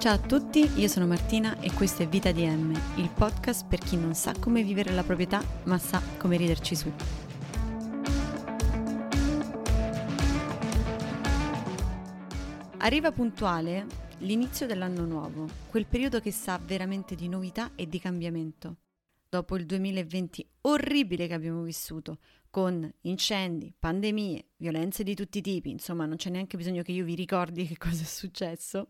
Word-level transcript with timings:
Ciao 0.00 0.14
a 0.14 0.18
tutti, 0.18 0.60
io 0.80 0.88
sono 0.88 1.06
Martina 1.06 1.60
e 1.60 1.70
questo 1.74 2.02
è 2.02 2.08
Vita 2.08 2.32
DM, 2.32 2.72
il 2.96 3.10
podcast 3.10 3.66
per 3.66 3.80
chi 3.80 3.98
non 3.98 4.14
sa 4.14 4.32
come 4.40 4.62
vivere 4.62 4.94
la 4.94 5.02
proprietà, 5.02 5.44
ma 5.64 5.76
sa 5.76 6.00
come 6.16 6.38
riderci 6.38 6.74
su. 6.74 6.90
Arriva 12.78 13.12
puntuale 13.12 13.84
l'inizio 14.20 14.64
dell'anno 14.66 15.04
nuovo, 15.04 15.46
quel 15.68 15.84
periodo 15.84 16.18
che 16.18 16.32
sa 16.32 16.58
veramente 16.64 17.14
di 17.14 17.28
novità 17.28 17.72
e 17.74 17.86
di 17.86 18.00
cambiamento. 18.00 18.76
Dopo 19.28 19.54
il 19.56 19.66
2020 19.66 20.48
orribile 20.62 21.26
che 21.26 21.34
abbiamo 21.34 21.60
vissuto, 21.60 22.20
con 22.48 22.90
incendi, 23.02 23.70
pandemie, 23.78 24.46
violenze 24.56 25.02
di 25.02 25.14
tutti 25.14 25.36
i 25.36 25.42
tipi, 25.42 25.68
insomma 25.68 26.06
non 26.06 26.16
c'è 26.16 26.30
neanche 26.30 26.56
bisogno 26.56 26.80
che 26.80 26.92
io 26.92 27.04
vi 27.04 27.14
ricordi 27.14 27.66
che 27.66 27.76
cosa 27.76 28.02
è 28.02 28.06
successo, 28.06 28.88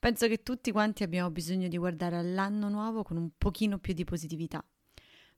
Penso 0.00 0.28
che 0.28 0.42
tutti 0.42 0.72
quanti 0.72 1.02
abbiamo 1.02 1.30
bisogno 1.30 1.68
di 1.68 1.76
guardare 1.76 2.16
all'anno 2.16 2.70
nuovo 2.70 3.02
con 3.02 3.18
un 3.18 3.32
pochino 3.36 3.78
più 3.78 3.92
di 3.92 4.04
positività. 4.04 4.64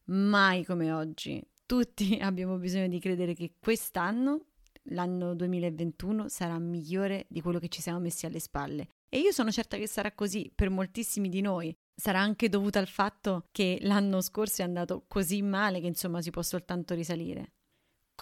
Mai 0.04 0.64
come 0.64 0.92
oggi. 0.92 1.42
Tutti 1.66 2.18
abbiamo 2.22 2.56
bisogno 2.58 2.86
di 2.86 3.00
credere 3.00 3.34
che 3.34 3.54
quest'anno, 3.58 4.46
l'anno 4.90 5.34
2021, 5.34 6.28
sarà 6.28 6.56
migliore 6.60 7.26
di 7.28 7.40
quello 7.40 7.58
che 7.58 7.66
ci 7.66 7.82
siamo 7.82 7.98
messi 7.98 8.24
alle 8.24 8.38
spalle. 8.38 8.86
E 9.08 9.18
io 9.18 9.32
sono 9.32 9.50
certa 9.50 9.76
che 9.76 9.88
sarà 9.88 10.12
così 10.12 10.52
per 10.54 10.70
moltissimi 10.70 11.28
di 11.28 11.40
noi. 11.40 11.74
Sarà 11.92 12.20
anche 12.20 12.48
dovuto 12.48 12.78
al 12.78 12.86
fatto 12.86 13.48
che 13.50 13.78
l'anno 13.82 14.20
scorso 14.20 14.62
è 14.62 14.64
andato 14.64 15.06
così 15.08 15.42
male 15.42 15.80
che 15.80 15.88
insomma 15.88 16.22
si 16.22 16.30
può 16.30 16.40
soltanto 16.40 16.94
risalire. 16.94 17.54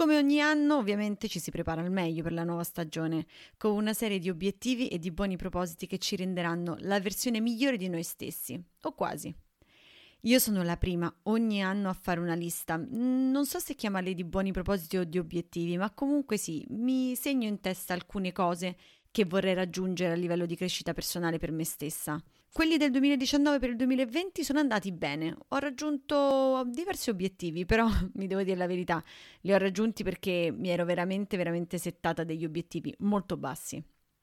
Come 0.00 0.16
ogni 0.16 0.40
anno, 0.40 0.78
ovviamente 0.78 1.28
ci 1.28 1.38
si 1.38 1.50
prepara 1.50 1.82
al 1.82 1.90
meglio 1.90 2.22
per 2.22 2.32
la 2.32 2.42
nuova 2.42 2.64
stagione, 2.64 3.26
con 3.58 3.72
una 3.72 3.92
serie 3.92 4.18
di 4.18 4.30
obiettivi 4.30 4.88
e 4.88 4.98
di 4.98 5.10
buoni 5.10 5.36
propositi 5.36 5.86
che 5.86 5.98
ci 5.98 6.16
renderanno 6.16 6.76
la 6.78 6.98
versione 6.98 7.38
migliore 7.38 7.76
di 7.76 7.86
noi 7.90 8.02
stessi, 8.02 8.58
o 8.84 8.94
quasi. 8.94 9.30
Io 10.22 10.38
sono 10.38 10.62
la 10.62 10.78
prima 10.78 11.14
ogni 11.24 11.62
anno 11.62 11.90
a 11.90 11.92
fare 11.92 12.18
una 12.18 12.32
lista, 12.32 12.82
non 12.82 13.44
so 13.44 13.58
se 13.58 13.74
chiamarli 13.74 14.14
di 14.14 14.24
buoni 14.24 14.52
propositi 14.52 14.96
o 14.96 15.04
di 15.04 15.18
obiettivi, 15.18 15.76
ma 15.76 15.90
comunque 15.90 16.38
sì, 16.38 16.64
mi 16.70 17.14
segno 17.14 17.46
in 17.46 17.60
testa 17.60 17.92
alcune 17.92 18.32
cose 18.32 18.78
che 19.10 19.26
vorrei 19.26 19.52
raggiungere 19.52 20.14
a 20.14 20.16
livello 20.16 20.46
di 20.46 20.56
crescita 20.56 20.94
personale 20.94 21.36
per 21.36 21.52
me 21.52 21.64
stessa. 21.64 22.18
Quelli 22.52 22.78
del 22.78 22.90
2019 22.90 23.60
per 23.60 23.70
il 23.70 23.76
2020 23.76 24.42
sono 24.42 24.58
andati 24.58 24.90
bene, 24.90 25.36
ho 25.48 25.58
raggiunto 25.58 26.64
diversi 26.66 27.08
obiettivi, 27.08 27.64
però 27.64 27.86
mi 28.14 28.26
devo 28.26 28.42
dire 28.42 28.56
la 28.56 28.66
verità, 28.66 29.02
li 29.42 29.52
ho 29.52 29.56
raggiunti 29.56 30.02
perché 30.02 30.52
mi 30.52 30.68
ero 30.68 30.84
veramente, 30.84 31.36
veramente 31.36 31.78
settata 31.78 32.24
degli 32.24 32.44
obiettivi 32.44 32.92
molto 32.98 33.36
bassi. 33.36 33.80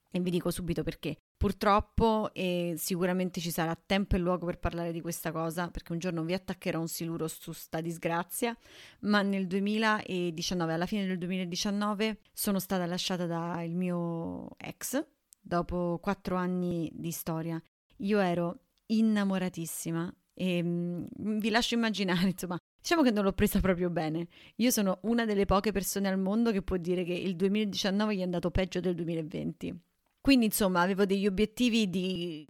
E 0.09 0.19
vi 0.19 0.29
dico 0.29 0.51
subito 0.51 0.83
perché. 0.83 1.17
Purtroppo, 1.37 2.33
e 2.33 2.73
sicuramente 2.77 3.39
ci 3.39 3.51
sarà 3.51 3.75
tempo 3.75 4.15
e 4.15 4.19
luogo 4.19 4.45
per 4.45 4.59
parlare 4.59 4.91
di 4.91 4.99
questa 4.99 5.31
cosa, 5.31 5.69
perché 5.69 5.93
un 5.93 5.99
giorno 5.99 6.23
vi 6.23 6.33
attaccherò 6.33 6.79
un 6.81 6.87
siluro 6.87 7.29
su 7.29 7.53
sta 7.53 7.79
disgrazia, 7.79 8.57
ma 9.01 9.21
nel 9.21 9.47
2019, 9.47 10.73
alla 10.73 10.85
fine 10.85 11.05
del 11.05 11.17
2019, 11.17 12.19
sono 12.33 12.59
stata 12.59 12.85
lasciata 12.85 13.25
dal 13.25 13.69
mio 13.69 14.49
ex, 14.57 15.05
dopo 15.39 15.97
quattro 16.01 16.35
anni 16.35 16.89
di 16.93 17.11
storia. 17.11 17.61
Io 17.97 18.19
ero 18.19 18.59
innamoratissima 18.87 20.13
e 20.33 20.63
mh, 20.63 21.39
vi 21.39 21.49
lascio 21.49 21.75
immaginare, 21.75 22.29
insomma, 22.31 22.57
diciamo 22.79 23.01
che 23.01 23.11
non 23.11 23.23
l'ho 23.23 23.33
presa 23.33 23.59
proprio 23.59 23.89
bene. 23.89 24.27
Io 24.57 24.71
sono 24.71 24.99
una 25.03 25.25
delle 25.25 25.45
poche 25.45 25.71
persone 25.71 26.07
al 26.07 26.19
mondo 26.19 26.51
che 26.51 26.61
può 26.61 26.77
dire 26.77 27.03
che 27.03 27.13
il 27.13 27.35
2019 27.35 28.15
gli 28.15 28.19
è 28.19 28.23
andato 28.23 28.51
peggio 28.51 28.79
del 28.79 28.95
2020 28.95 29.81
quindi 30.27 30.47
insomma 30.47 30.81
avevo 30.81 31.05
degli 31.05 31.25
obiettivi 31.25 31.89
di 31.89 32.45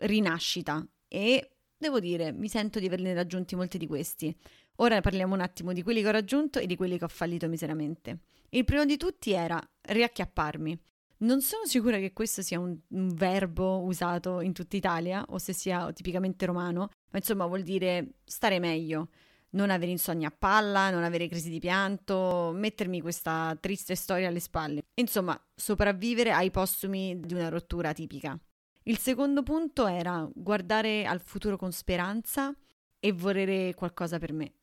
rinascita 0.00 0.86
e 1.08 1.52
devo 1.78 1.98
dire 1.98 2.30
mi 2.30 2.46
sento 2.46 2.78
di 2.78 2.84
averne 2.84 3.14
raggiunti 3.14 3.56
molti 3.56 3.78
di 3.78 3.86
questi. 3.86 4.36
Ora 4.76 5.00
parliamo 5.00 5.32
un 5.32 5.40
attimo 5.40 5.72
di 5.72 5.82
quelli 5.82 6.02
che 6.02 6.08
ho 6.08 6.12
raggiunto 6.12 6.58
e 6.58 6.66
di 6.66 6.76
quelli 6.76 6.98
che 6.98 7.04
ho 7.04 7.08
fallito 7.08 7.48
miseramente. 7.48 8.18
Il 8.50 8.64
primo 8.64 8.84
di 8.84 8.98
tutti 8.98 9.32
era 9.32 9.58
riacchiapparmi. 9.80 10.78
Non 11.22 11.40
sono 11.40 11.66
sicura 11.66 11.98
che 11.98 12.12
questo 12.12 12.42
sia 12.42 12.58
un, 12.58 12.76
un, 12.88 13.14
verbo 13.14 13.82
usato 13.82 14.40
in 14.40 14.52
tutta 14.52 14.76
Italia 14.76 15.24
o 15.28 15.38
se 15.38 15.52
sia 15.52 15.92
tipicamente 15.92 16.46
romano, 16.46 16.90
ma 17.10 17.18
insomma 17.18 17.46
vuol 17.46 17.62
dire 17.62 18.14
stare 18.24 18.58
meglio, 18.58 19.08
non 19.50 19.70
avere 19.70 19.92
insonnia 19.92 20.28
a 20.28 20.34
palla, 20.36 20.90
non 20.90 21.04
avere 21.04 21.28
crisi 21.28 21.48
di 21.48 21.60
pianto, 21.60 22.50
mettermi 22.52 23.00
questa 23.00 23.56
triste 23.60 23.94
storia 23.94 24.28
alle 24.28 24.40
spalle. 24.40 24.82
Insomma, 24.94 25.40
sopravvivere 25.54 26.32
ai 26.32 26.50
postumi 26.50 27.20
di 27.20 27.34
una 27.34 27.48
rottura 27.48 27.92
tipica. 27.92 28.36
Il 28.84 28.98
secondo 28.98 29.44
punto 29.44 29.86
era 29.86 30.28
guardare 30.34 31.06
al 31.06 31.20
futuro 31.20 31.56
con 31.56 31.70
speranza 31.70 32.52
e 32.98 33.12
volere 33.12 33.74
qualcosa 33.74 34.18
per 34.18 34.32
me. 34.32 34.54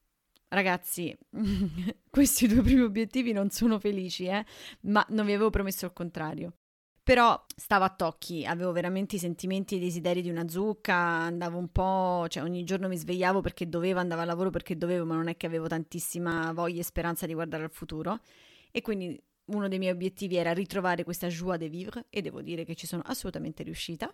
Ragazzi, 0.50 1.16
questi 2.10 2.48
due 2.48 2.64
primi 2.64 2.82
obiettivi 2.82 3.32
non 3.32 3.52
sono 3.52 3.80
felici, 3.80 4.26
eh? 4.26 4.44
ma 4.82 5.06
non 5.10 5.26
vi 5.26 5.34
avevo 5.34 5.52
promesso 5.52 5.86
il 5.86 5.94
contrario. 5.94 6.54
Però 7.04 7.44
stavo 7.56 7.86
a 7.86 7.90
tocchi, 7.90 8.46
avevo 8.46 8.72
veramente 8.72 9.16
i 9.16 9.20
sentimenti 9.20 9.76
e 9.76 9.78
i 9.78 9.82
desideri 9.82 10.22
di 10.22 10.30
una 10.30 10.48
zucca, 10.48 10.96
andavo 10.96 11.58
un 11.58 11.72
po', 11.72 12.28
cioè 12.30 12.44
ogni 12.44 12.64
giorno 12.64 12.88
mi 12.88 12.98
svegliavo 12.98 13.42
perché 13.42 13.68
dovevo, 13.68 14.00
andavo 14.00 14.22
al 14.22 14.28
lavoro 14.28 14.50
perché 14.50 14.76
dovevo, 14.78 15.06
ma 15.06 15.16
non 15.16 15.28
è 15.28 15.38
che 15.38 15.48
avevo 15.48 15.68
tantissima 15.68 16.52
voglia 16.52 16.82
e 16.82 16.84
speranza 16.84 17.26
di 17.26 17.34
guardare 17.34 17.64
al 17.64 17.72
futuro. 17.72 18.20
E 18.72 18.82
quindi 18.82 19.20
uno 19.46 19.68
dei 19.68 19.80
miei 19.80 19.92
obiettivi 19.92 20.36
era 20.36 20.54
ritrovare 20.54 21.04
questa 21.04 21.28
joie 21.28 21.58
de 21.58 21.70
vivre 21.70 22.06
e 22.10 22.22
devo 22.22 22.42
dire 22.42 22.64
che 22.64 22.76
ci 22.76 22.86
sono 22.88 23.02
assolutamente 23.06 23.64
riuscita. 23.64 24.14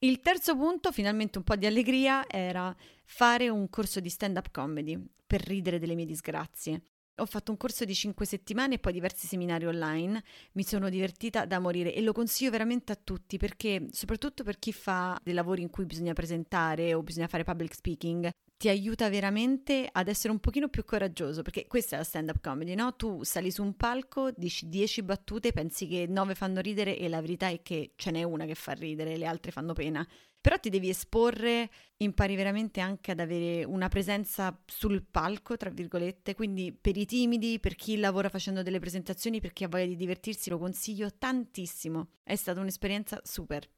Il 0.00 0.20
terzo 0.20 0.54
punto, 0.54 0.92
finalmente 0.92 1.38
un 1.38 1.44
po' 1.44 1.56
di 1.56 1.64
allegria, 1.64 2.28
era 2.28 2.74
fare 3.04 3.48
un 3.48 3.70
corso 3.70 3.98
di 3.98 4.10
stand-up 4.10 4.50
comedy 4.50 5.02
per 5.26 5.40
ridere 5.40 5.78
delle 5.78 5.94
mie 5.94 6.04
disgrazie. 6.04 6.82
Ho 7.18 7.24
fatto 7.24 7.50
un 7.50 7.56
corso 7.56 7.86
di 7.86 7.94
5 7.94 8.26
settimane 8.26 8.74
e 8.74 8.78
poi 8.78 8.92
diversi 8.92 9.26
seminari 9.26 9.64
online, 9.64 10.22
mi 10.52 10.64
sono 10.64 10.90
divertita 10.90 11.46
da 11.46 11.60
morire 11.60 11.94
e 11.94 12.02
lo 12.02 12.12
consiglio 12.12 12.50
veramente 12.50 12.92
a 12.92 12.98
tutti 13.02 13.38
perché 13.38 13.86
soprattutto 13.90 14.44
per 14.44 14.58
chi 14.58 14.70
fa 14.70 15.18
dei 15.22 15.32
lavori 15.32 15.62
in 15.62 15.70
cui 15.70 15.86
bisogna 15.86 16.12
presentare 16.12 16.92
o 16.92 17.02
bisogna 17.02 17.26
fare 17.26 17.44
public 17.44 17.74
speaking, 17.74 18.30
ti 18.56 18.68
aiuta 18.68 19.08
veramente 19.10 19.88
ad 19.90 20.08
essere 20.08 20.32
un 20.32 20.38
pochino 20.38 20.68
più 20.68 20.84
coraggioso, 20.84 21.42
perché 21.42 21.66
questa 21.66 21.96
è 21.96 21.98
la 21.98 22.04
stand-up 22.04 22.40
comedy, 22.40 22.74
no? 22.74 22.94
Tu 22.96 23.22
sali 23.22 23.50
su 23.50 23.62
un 23.62 23.74
palco, 23.76 24.30
dici 24.34 24.68
10 24.68 25.02
battute, 25.02 25.52
pensi 25.52 25.86
che 25.86 26.06
9 26.08 26.34
fanno 26.34 26.60
ridere 26.60 26.96
e 26.96 27.08
la 27.08 27.20
verità 27.20 27.48
è 27.48 27.60
che 27.62 27.92
ce 27.96 28.10
n'è 28.10 28.22
una 28.22 28.46
che 28.46 28.54
fa 28.54 28.72
ridere, 28.72 29.16
le 29.16 29.26
altre 29.26 29.50
fanno 29.50 29.72
pena. 29.74 30.06
Però 30.40 30.58
ti 30.58 30.70
devi 30.70 30.88
esporre, 30.88 31.68
impari 31.96 32.36
veramente 32.36 32.80
anche 32.80 33.10
ad 33.10 33.20
avere 33.20 33.64
una 33.64 33.88
presenza 33.88 34.56
sul 34.64 35.04
palco, 35.04 35.56
tra 35.56 35.70
virgolette, 35.70 36.34
quindi 36.34 36.72
per 36.72 36.96
i 36.96 37.04
timidi, 37.04 37.58
per 37.58 37.74
chi 37.74 37.96
lavora 37.96 38.28
facendo 38.28 38.62
delle 38.62 38.78
presentazioni, 38.78 39.40
per 39.40 39.52
chi 39.52 39.64
ha 39.64 39.68
voglia 39.68 39.86
di 39.86 39.96
divertirsi, 39.96 40.48
lo 40.48 40.58
consiglio 40.58 41.10
tantissimo. 41.18 42.10
È 42.22 42.36
stata 42.36 42.60
un'esperienza 42.60 43.20
super. 43.24 43.68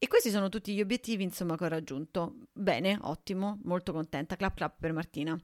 E 0.00 0.06
questi 0.06 0.30
sono 0.30 0.48
tutti 0.48 0.72
gli 0.72 0.80
obiettivi, 0.80 1.24
insomma, 1.24 1.56
che 1.56 1.64
ho 1.64 1.68
raggiunto. 1.68 2.36
Bene, 2.52 2.98
ottimo, 3.02 3.58
molto 3.64 3.92
contenta. 3.92 4.36
Clap 4.36 4.56
clap 4.56 4.76
per 4.78 4.92
Martina. 4.92 5.36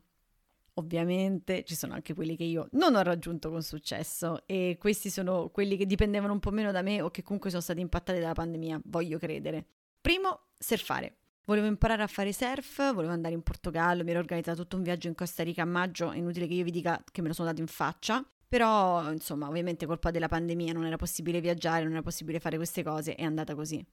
Ovviamente 0.75 1.65
ci 1.65 1.75
sono 1.75 1.95
anche 1.95 2.15
quelli 2.15 2.37
che 2.37 2.45
io 2.45 2.69
non 2.73 2.95
ho 2.95 3.03
raggiunto 3.03 3.51
con 3.51 3.63
successo 3.63 4.43
e 4.47 4.77
questi 4.79 5.09
sono 5.09 5.49
quelli 5.51 5.77
che 5.77 5.87
dipendevano 5.87 6.33
un 6.33 6.41
po' 6.41 6.51
meno 6.51 6.73
da 6.73 6.83
me 6.83 7.01
o 7.01 7.11
che 7.11 7.23
comunque 7.23 7.51
sono 7.51 7.63
stati 7.63 7.81
impattati 7.81 8.19
dalla 8.19 8.33
pandemia, 8.33 8.81
voglio 8.87 9.19
credere. 9.19 9.65
Primo, 10.01 10.47
surfare. 10.59 11.19
Volevo 11.47 11.67
imparare 11.67 12.03
a 12.03 12.07
fare 12.07 12.33
surf, 12.33 12.93
volevo 12.93 13.13
andare 13.13 13.35
in 13.35 13.43
Portogallo, 13.43 14.03
mi 14.03 14.11
ero 14.11 14.19
organizzato 14.19 14.63
tutto 14.63 14.77
un 14.77 14.83
viaggio 14.83 15.09
in 15.09 15.15
Costa 15.15 15.43
Rica 15.43 15.63
a 15.63 15.67
maggio, 15.67 16.11
è 16.11 16.17
inutile 16.17 16.47
che 16.47 16.55
io 16.55 16.65
vi 16.65 16.71
dica 16.71 17.05
che 17.13 17.23
me 17.23 17.29
lo 17.29 17.35
sono 17.35 17.49
dato 17.49 17.61
in 17.61 17.67
faccia, 17.67 18.25
però 18.49 19.13
insomma 19.13 19.47
ovviamente 19.47 19.85
colpa 19.87 20.11
della 20.11 20.29
pandemia 20.29 20.73
non 20.73 20.87
era 20.87 20.97
possibile 20.97 21.41
viaggiare, 21.41 21.83
non 21.83 21.93
era 21.93 22.03
possibile 22.03 22.41
fare 22.41 22.57
queste 22.57 22.83
cose, 22.83 23.15
è 23.15 23.23
andata 23.23 23.55
così. 23.55 23.85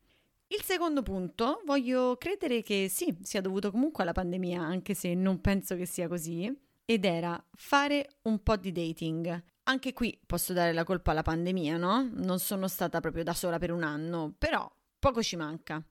Il 0.53 0.63
secondo 0.63 1.01
punto, 1.01 1.61
voglio 1.65 2.17
credere 2.17 2.61
che 2.61 2.89
sì, 2.89 3.17
sia 3.21 3.39
dovuto 3.39 3.71
comunque 3.71 4.03
alla 4.03 4.11
pandemia, 4.11 4.61
anche 4.61 4.93
se 4.93 5.13
non 5.13 5.39
penso 5.39 5.77
che 5.77 5.85
sia 5.85 6.09
così, 6.09 6.53
ed 6.83 7.05
era 7.05 7.41
fare 7.55 8.17
un 8.23 8.43
po' 8.43 8.57
di 8.57 8.73
dating. 8.73 9.43
Anche 9.63 9.93
qui 9.93 10.19
posso 10.25 10.51
dare 10.51 10.73
la 10.73 10.83
colpa 10.83 11.11
alla 11.11 11.21
pandemia, 11.21 11.77
no? 11.77 12.09
Non 12.15 12.39
sono 12.39 12.67
stata 12.67 12.99
proprio 12.99 13.23
da 13.23 13.33
sola 13.33 13.59
per 13.59 13.71
un 13.71 13.83
anno, 13.83 14.33
però 14.37 14.69
poco 14.99 15.23
ci 15.23 15.37
manca. 15.37 15.81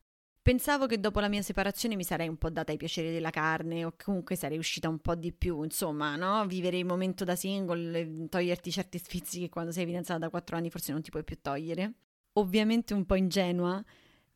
Pensavo 0.43 0.85
che 0.85 1.01
dopo 1.01 1.21
la 1.21 1.29
mia 1.29 1.41
separazione 1.41 1.97
mi 1.97 2.05
sarei 2.05 2.29
un 2.29 2.37
po' 2.37 2.51
data 2.51 2.71
ai 2.71 2.77
piaceri 2.77 3.13
della 3.13 3.31
carne 3.31 3.87
o 3.87 3.95
comunque 3.97 4.37
sarei 4.37 4.59
uscita 4.59 4.91
un 4.91 4.99
po' 4.99 5.15
di 5.15 5.33
più, 5.33 5.63
insomma, 5.63 6.17
no? 6.17 6.45
Vivere 6.45 6.77
il 6.77 6.85
momento 6.85 7.25
da 7.25 7.35
single, 7.35 8.29
toglierti 8.29 8.71
certi 8.71 8.99
sfizi 8.99 9.41
che 9.41 9.49
quando 9.49 9.73
sei 9.73 9.87
fidanzata 9.87 10.19
da 10.19 10.29
quattro 10.29 10.57
anni 10.57 10.69
forse 10.69 10.93
non 10.93 11.01
ti 11.01 11.09
puoi 11.09 11.25
più 11.25 11.39
togliere. 11.41 11.95
Ovviamente 12.35 12.93
un 12.93 13.07
po' 13.07 13.17
ingenua, 13.17 13.83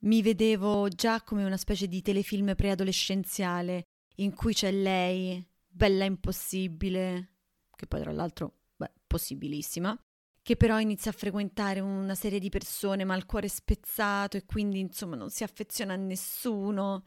mi 0.04 0.22
vedevo 0.22 0.88
già 0.88 1.22
come 1.22 1.44
una 1.44 1.56
specie 1.56 1.86
di 1.86 2.02
telefilm 2.02 2.54
preadolescenziale 2.54 3.84
in 4.16 4.34
cui 4.34 4.52
c'è 4.52 4.70
lei, 4.70 5.44
bella 5.66 6.04
impossibile, 6.04 7.32
che 7.74 7.86
poi 7.86 8.00
tra 8.00 8.12
l'altro, 8.12 8.52
beh, 8.76 8.92
possibilissima, 9.06 9.98
che 10.42 10.56
però 10.56 10.78
inizia 10.78 11.10
a 11.10 11.14
frequentare 11.14 11.80
una 11.80 12.14
serie 12.14 12.38
di 12.38 12.50
persone 12.50 13.04
ma 13.04 13.16
il 13.16 13.24
cuore 13.24 13.48
spezzato 13.48 14.36
e 14.36 14.44
quindi 14.44 14.78
insomma 14.78 15.16
non 15.16 15.30
si 15.30 15.42
affeziona 15.42 15.94
a 15.94 15.96
nessuno, 15.96 17.04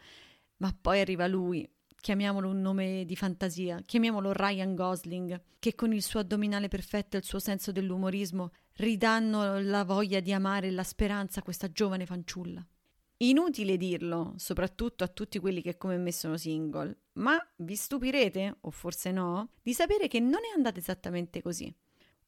ma 0.57 0.75
poi 0.79 0.99
arriva 0.99 1.27
lui, 1.27 1.69
chiamiamolo 1.99 2.49
un 2.49 2.61
nome 2.61 3.05
di 3.05 3.15
fantasia, 3.15 3.79
chiamiamolo 3.85 4.31
Ryan 4.33 4.73
Gosling, 4.73 5.39
che 5.59 5.75
con 5.75 5.93
il 5.93 6.01
suo 6.01 6.21
addominale 6.21 6.67
perfetto 6.67 7.15
e 7.15 7.19
il 7.19 7.25
suo 7.25 7.39
senso 7.39 7.71
dell'umorismo 7.71 8.53
ridanno 8.77 9.59
la 9.59 9.83
voglia 9.83 10.19
di 10.19 10.33
amare 10.33 10.67
e 10.67 10.71
la 10.71 10.83
speranza 10.83 11.41
a 11.41 11.43
questa 11.43 11.71
giovane 11.71 12.07
fanciulla. 12.07 12.65
Inutile 13.17 13.77
dirlo, 13.77 14.33
soprattutto 14.37 15.03
a 15.03 15.07
tutti 15.07 15.39
quelli 15.39 15.61
che 15.61 15.75
come 15.77 15.97
me 15.97 16.11
sono 16.11 16.37
single, 16.37 16.95
ma 17.13 17.35
vi 17.57 17.75
stupirete, 17.75 18.57
o 18.61 18.69
forse 18.69 19.11
no, 19.11 19.49
di 19.63 19.73
sapere 19.73 20.07
che 20.07 20.19
non 20.19 20.41
è 20.43 20.55
andata 20.55 20.77
esattamente 20.77 21.41
così. 21.41 21.73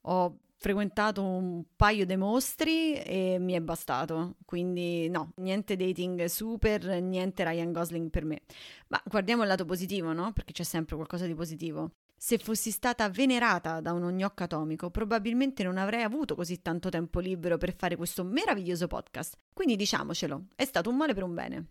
Ho 0.02 0.40
frequentato 0.56 1.24
un 1.24 1.64
paio 1.76 2.06
di 2.06 2.16
mostri 2.18 2.96
e 2.96 3.38
mi 3.40 3.54
è 3.54 3.62
bastato. 3.62 4.36
Quindi 4.46 5.08
no, 5.10 5.34
niente 5.38 5.76
dating 5.76 6.26
super, 6.26 7.02
niente 7.02 7.44
Ryan 7.44 7.72
Gosling 7.72 8.10
per 8.10 8.26
me. 8.26 8.42
Ma 8.88 9.02
guardiamo 9.06 9.44
il 9.44 9.48
lato 9.48 9.66
positivo, 9.66 10.12
no? 10.12 10.34
Perché 10.34 10.54
c'è 10.54 10.64
sempre 10.64 10.96
qualcosa 10.96 11.26
di 11.26 11.36
positivo. 11.36 11.92
Se 12.22 12.38
fossi 12.38 12.70
stata 12.70 13.10
venerata 13.10 13.80
da 13.80 13.94
uno 13.94 14.10
gnocco 14.10 14.44
atomico, 14.44 14.90
probabilmente 14.90 15.64
non 15.64 15.78
avrei 15.78 16.04
avuto 16.04 16.36
così 16.36 16.62
tanto 16.62 16.90
tempo 16.90 17.22
libero 17.22 17.58
per 17.58 17.74
fare 17.74 17.96
questo 17.96 18.26
meraviglioso 18.26 18.88
podcast. 18.88 19.38
Quindi 19.54 19.78
diciamocelo, 19.78 20.48
è 20.54 20.66
stato 20.66 20.90
un 20.90 20.98
male 20.98 21.14
per 21.14 21.24
un 21.24 21.34
bene. 21.34 21.68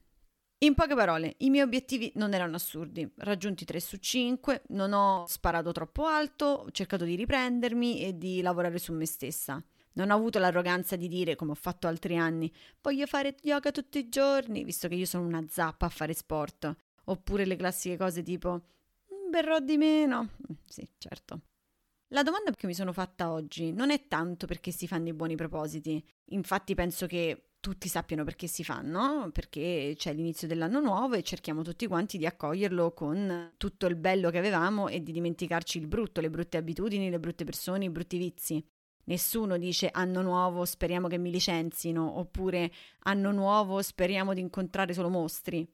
In 0.61 0.73
poche 0.73 0.95
parole, 0.95 1.35
i 1.41 1.51
miei 1.51 1.65
obiettivi 1.65 2.11
non 2.15 2.33
erano 2.33 2.57
assurdi, 2.57 3.07
raggiunti 3.19 3.67
3 3.67 3.79
su 3.79 3.99
5, 3.99 4.63
non 4.69 4.95
ho 4.95 5.27
sparato 5.27 5.71
troppo 5.73 6.07
alto, 6.07 6.47
ho 6.47 6.71
cercato 6.71 7.05
di 7.05 7.15
riprendermi 7.15 8.01
e 8.01 8.17
di 8.17 8.41
lavorare 8.41 8.79
su 8.79 8.95
me 8.95 9.05
stessa. 9.05 9.63
Non 9.93 10.11
ho 10.11 10.15
avuto 10.15 10.39
l'arroganza 10.39 10.97
di 10.97 11.09
dire, 11.09 11.37
come 11.37 11.51
ho 11.51 11.57
fatto 11.57 11.89
altri 11.89 12.17
anni, 12.17 12.51
voglio 12.81 13.05
fare 13.05 13.37
yoga 13.43 13.71
tutti 13.71 13.99
i 13.99 14.09
giorni, 14.09 14.65
visto 14.65 14.89
che 14.89 14.95
io 14.95 15.05
sono 15.05 15.27
una 15.27 15.45
zappa 15.47 15.85
a 15.85 15.91
fare 15.91 16.15
sport. 16.15 16.75
Oppure 17.05 17.45
le 17.45 17.57
classiche 17.57 17.99
cose 17.99 18.23
tipo, 18.23 18.63
berrò 19.29 19.61
di 19.61 19.77
meno. 19.77 20.23
Mm, 20.51 20.55
sì, 20.65 20.89
certo. 20.99 21.43
La 22.09 22.23
domanda 22.23 22.51
che 22.53 22.67
mi 22.67 22.75
sono 22.75 22.93
fatta 22.93 23.31
oggi 23.31 23.71
non 23.73 23.91
è 23.91 24.09
tanto 24.09 24.47
perché 24.47 24.71
si 24.71 24.87
fanno 24.87 25.09
i 25.09 25.13
buoni 25.13 25.37
propositi, 25.37 26.03
infatti 26.31 26.75
penso 26.75 27.07
che 27.07 27.51
tutti 27.61 27.89
sappiano 27.89 28.25
perché 28.25 28.47
si 28.47 28.65
fanno, 28.65 29.31
perché 29.33 29.95
c'è 29.97 30.15
l'inizio 30.15 30.47
dell'anno 30.47 30.81
nuovo 30.81 31.17
e 31.17 31.23
cerchiamo 31.23 31.63
tutti 31.63 31.87
quanti 31.87 32.17
di 32.17 32.25
accoglierlo 32.25 32.93
con 32.93 33.53
tutto 33.57 33.87
il 33.87 33.97
bello 33.97 34.31
che 34.31 34.39
avevamo 34.39 34.89
e 34.89 35.03
di 35.03 35.13
dimenticarci 35.13 35.79
il 35.79 35.87
brutto, 35.87 36.21
le 36.21 36.31
brutte 36.31 36.57
abitudini, 36.57 37.11
le 37.11 37.19
brutte 37.19 37.45
persone, 37.45 37.85
i 37.85 37.91
brutti 37.91 38.17
vizi. 38.17 38.65
Nessuno 39.05 39.57
dice 39.59 39.89
anno 39.91 40.23
nuovo, 40.23 40.65
speriamo 40.65 41.09
che 41.09 41.19
mi 41.19 41.31
licenzino, 41.31 42.19
oppure 42.19 42.71
anno 43.01 43.33
nuovo, 43.33 43.83
speriamo 43.83 44.35
di 44.35 44.41
incontrare 44.41 44.93
solo 44.95 45.09
mostri. 45.09 45.67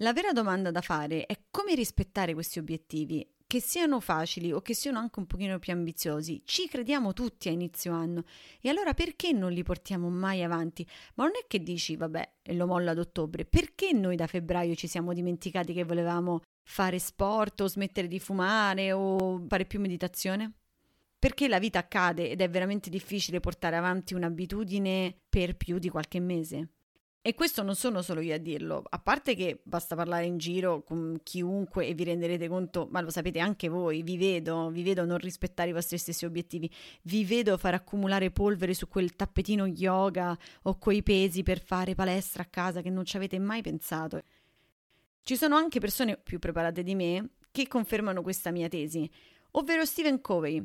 La 0.00 0.12
vera 0.12 0.32
domanda 0.32 0.70
da 0.70 0.82
fare 0.82 1.24
è 1.24 1.38
come 1.50 1.74
rispettare 1.74 2.34
questi 2.34 2.58
obiettivi 2.58 3.26
che 3.46 3.62
siano 3.62 3.98
facili 4.00 4.52
o 4.52 4.60
che 4.60 4.74
siano 4.74 4.98
anche 4.98 5.20
un 5.20 5.26
pochino 5.26 5.58
più 5.58 5.72
ambiziosi, 5.72 6.42
ci 6.44 6.68
crediamo 6.68 7.14
tutti 7.14 7.48
a 7.48 7.52
inizio 7.52 7.94
anno. 7.94 8.24
E 8.60 8.68
allora 8.68 8.92
perché 8.92 9.32
non 9.32 9.52
li 9.52 9.62
portiamo 9.62 10.10
mai 10.10 10.42
avanti? 10.42 10.86
Ma 11.14 11.24
non 11.24 11.32
è 11.42 11.46
che 11.46 11.62
dici, 11.62 11.96
vabbè, 11.96 12.32
e 12.42 12.54
lo 12.54 12.66
molla 12.66 12.90
ad 12.90 12.98
ottobre, 12.98 13.46
perché 13.46 13.92
noi 13.92 14.16
da 14.16 14.26
febbraio 14.26 14.74
ci 14.74 14.86
siamo 14.86 15.14
dimenticati 15.14 15.72
che 15.72 15.84
volevamo 15.84 16.42
fare 16.62 16.98
sport 16.98 17.62
o 17.62 17.66
smettere 17.66 18.06
di 18.06 18.18
fumare 18.18 18.92
o 18.92 19.46
fare 19.48 19.64
più 19.64 19.80
meditazione? 19.80 20.52
Perché 21.18 21.48
la 21.48 21.58
vita 21.58 21.78
accade 21.78 22.28
ed 22.28 22.42
è 22.42 22.50
veramente 22.50 22.90
difficile 22.90 23.40
portare 23.40 23.76
avanti 23.76 24.12
un'abitudine 24.12 25.16
per 25.26 25.56
più 25.56 25.78
di 25.78 25.88
qualche 25.88 26.20
mese. 26.20 26.75
E 27.26 27.34
questo 27.34 27.64
non 27.64 27.74
sono 27.74 28.02
solo 28.02 28.20
io 28.20 28.36
a 28.36 28.38
dirlo, 28.38 28.84
a 28.88 29.00
parte 29.00 29.34
che 29.34 29.58
basta 29.64 29.96
parlare 29.96 30.26
in 30.26 30.38
giro 30.38 30.84
con 30.84 31.18
chiunque 31.24 31.84
e 31.84 31.92
vi 31.92 32.04
renderete 32.04 32.46
conto, 32.46 32.86
ma 32.92 33.00
lo 33.00 33.10
sapete 33.10 33.40
anche 33.40 33.66
voi, 33.66 34.04
vi 34.04 34.16
vedo, 34.16 34.70
vi 34.70 34.84
vedo 34.84 35.04
non 35.04 35.18
rispettare 35.18 35.70
i 35.70 35.72
vostri 35.72 35.98
stessi 35.98 36.24
obiettivi, 36.24 36.70
vi 37.02 37.24
vedo 37.24 37.56
far 37.56 37.74
accumulare 37.74 38.30
polvere 38.30 38.74
su 38.74 38.86
quel 38.86 39.16
tappetino 39.16 39.66
yoga 39.66 40.38
o 40.62 40.78
quei 40.78 41.02
pesi 41.02 41.42
per 41.42 41.60
fare 41.60 41.96
palestra 41.96 42.44
a 42.44 42.46
casa 42.48 42.80
che 42.80 42.90
non 42.90 43.04
ci 43.04 43.16
avete 43.16 43.40
mai 43.40 43.60
pensato. 43.60 44.22
Ci 45.24 45.34
sono 45.34 45.56
anche 45.56 45.80
persone 45.80 46.16
più 46.18 46.38
preparate 46.38 46.84
di 46.84 46.94
me 46.94 47.30
che 47.50 47.66
confermano 47.66 48.22
questa 48.22 48.52
mia 48.52 48.68
tesi, 48.68 49.10
ovvero 49.50 49.84
Stephen 49.84 50.20
Covey 50.20 50.64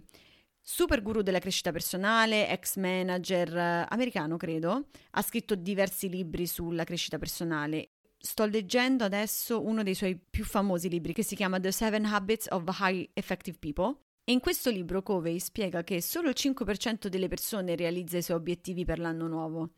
Super 0.64 1.02
guru 1.02 1.24
della 1.24 1.40
crescita 1.40 1.72
personale, 1.72 2.48
ex 2.48 2.78
manager 2.78 3.58
eh, 3.58 3.86
americano, 3.90 4.38
credo, 4.38 4.90
ha 5.12 5.22
scritto 5.24 5.56
diversi 5.56 6.08
libri 6.08 6.46
sulla 6.46 6.84
crescita 6.84 7.18
personale. 7.18 7.90
Sto 8.16 8.46
leggendo 8.46 9.04
adesso 9.04 9.66
uno 9.66 9.82
dei 9.82 9.96
suoi 9.96 10.16
più 10.18 10.46
famosi 10.46 10.88
libri 10.88 11.14
che 11.14 11.24
si 11.24 11.36
chiama 11.36 11.60
The 11.60 11.72
Seven 11.72 12.06
Habits 12.06 12.48
of 12.52 12.64
High 12.80 13.10
Effective 13.14 13.58
People. 13.58 13.98
E 14.24 14.34
in 14.34 14.40
questo 14.40 14.70
libro 14.70 15.02
Covey 15.02 15.40
spiega 15.40 15.84
che 15.84 16.00
solo 16.00 16.30
il 16.30 16.36
5% 16.38 17.08
delle 17.08 17.28
persone 17.28 17.76
realizza 17.76 18.18
i 18.18 18.22
suoi 18.22 18.38
obiettivi 18.38 18.86
per 18.86 19.00
l'anno 19.00 19.28
nuovo. 19.28 19.72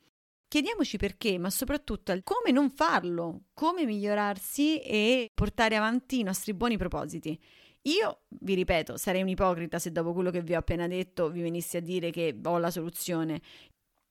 Chiediamoci 0.50 0.98
perché, 0.98 1.40
ma 1.40 1.50
soprattutto 1.50 2.14
come 2.24 2.52
non 2.52 2.70
farlo, 2.70 3.46
come 3.54 3.86
migliorarsi 3.86 4.82
e 4.82 5.32
portare 5.34 5.78
avanti 5.78 6.20
i 6.20 6.24
nostri 6.24 6.54
buoni 6.54 6.78
propositi. 6.78 7.40
Io, 7.86 8.22
vi 8.40 8.54
ripeto, 8.54 8.96
sarei 8.96 9.22
un 9.22 9.28
ipocrita 9.28 9.78
se 9.78 9.92
dopo 9.92 10.14
quello 10.14 10.32
che 10.32 10.42
vi 10.42 10.56
ho 10.56 10.60
appena 10.60 10.88
detto 10.88 11.30
vi 11.30 11.42
venissi 11.42 11.76
a 11.76 11.82
dire 11.82 12.12
che 12.12 12.38
ho 12.42 12.58
la 12.58 12.72
soluzione. 12.72 13.42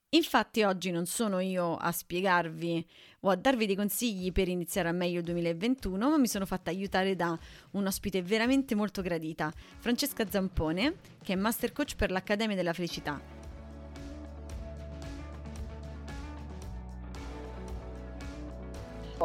Infatti 0.09 0.61
oggi 0.61 0.91
non 0.91 1.07
sono 1.07 1.39
io 1.39 1.75
a 1.75 1.91
spiegarvi 1.91 2.85
o 3.21 3.29
a 3.29 3.35
darvi 3.35 3.65
dei 3.65 3.75
consigli 3.75 4.31
per 4.31 4.47
iniziare 4.47 4.89
al 4.89 4.95
meglio 4.95 5.19
il 5.19 5.25
2021, 5.25 6.07
ma 6.07 6.17
mi 6.17 6.27
sono 6.27 6.45
fatta 6.45 6.69
aiutare 6.69 7.15
da 7.15 7.35
un 7.71 7.87
ospite 7.87 8.21
veramente 8.21 8.75
molto 8.75 9.01
gradita, 9.01 9.51
Francesca 9.79 10.29
Zampone, 10.29 10.97
che 11.23 11.33
è 11.33 11.35
Master 11.35 11.71
Coach 11.71 11.95
per 11.95 12.11
l'Accademia 12.11 12.55
della 12.55 12.73
Felicità. 12.73 13.42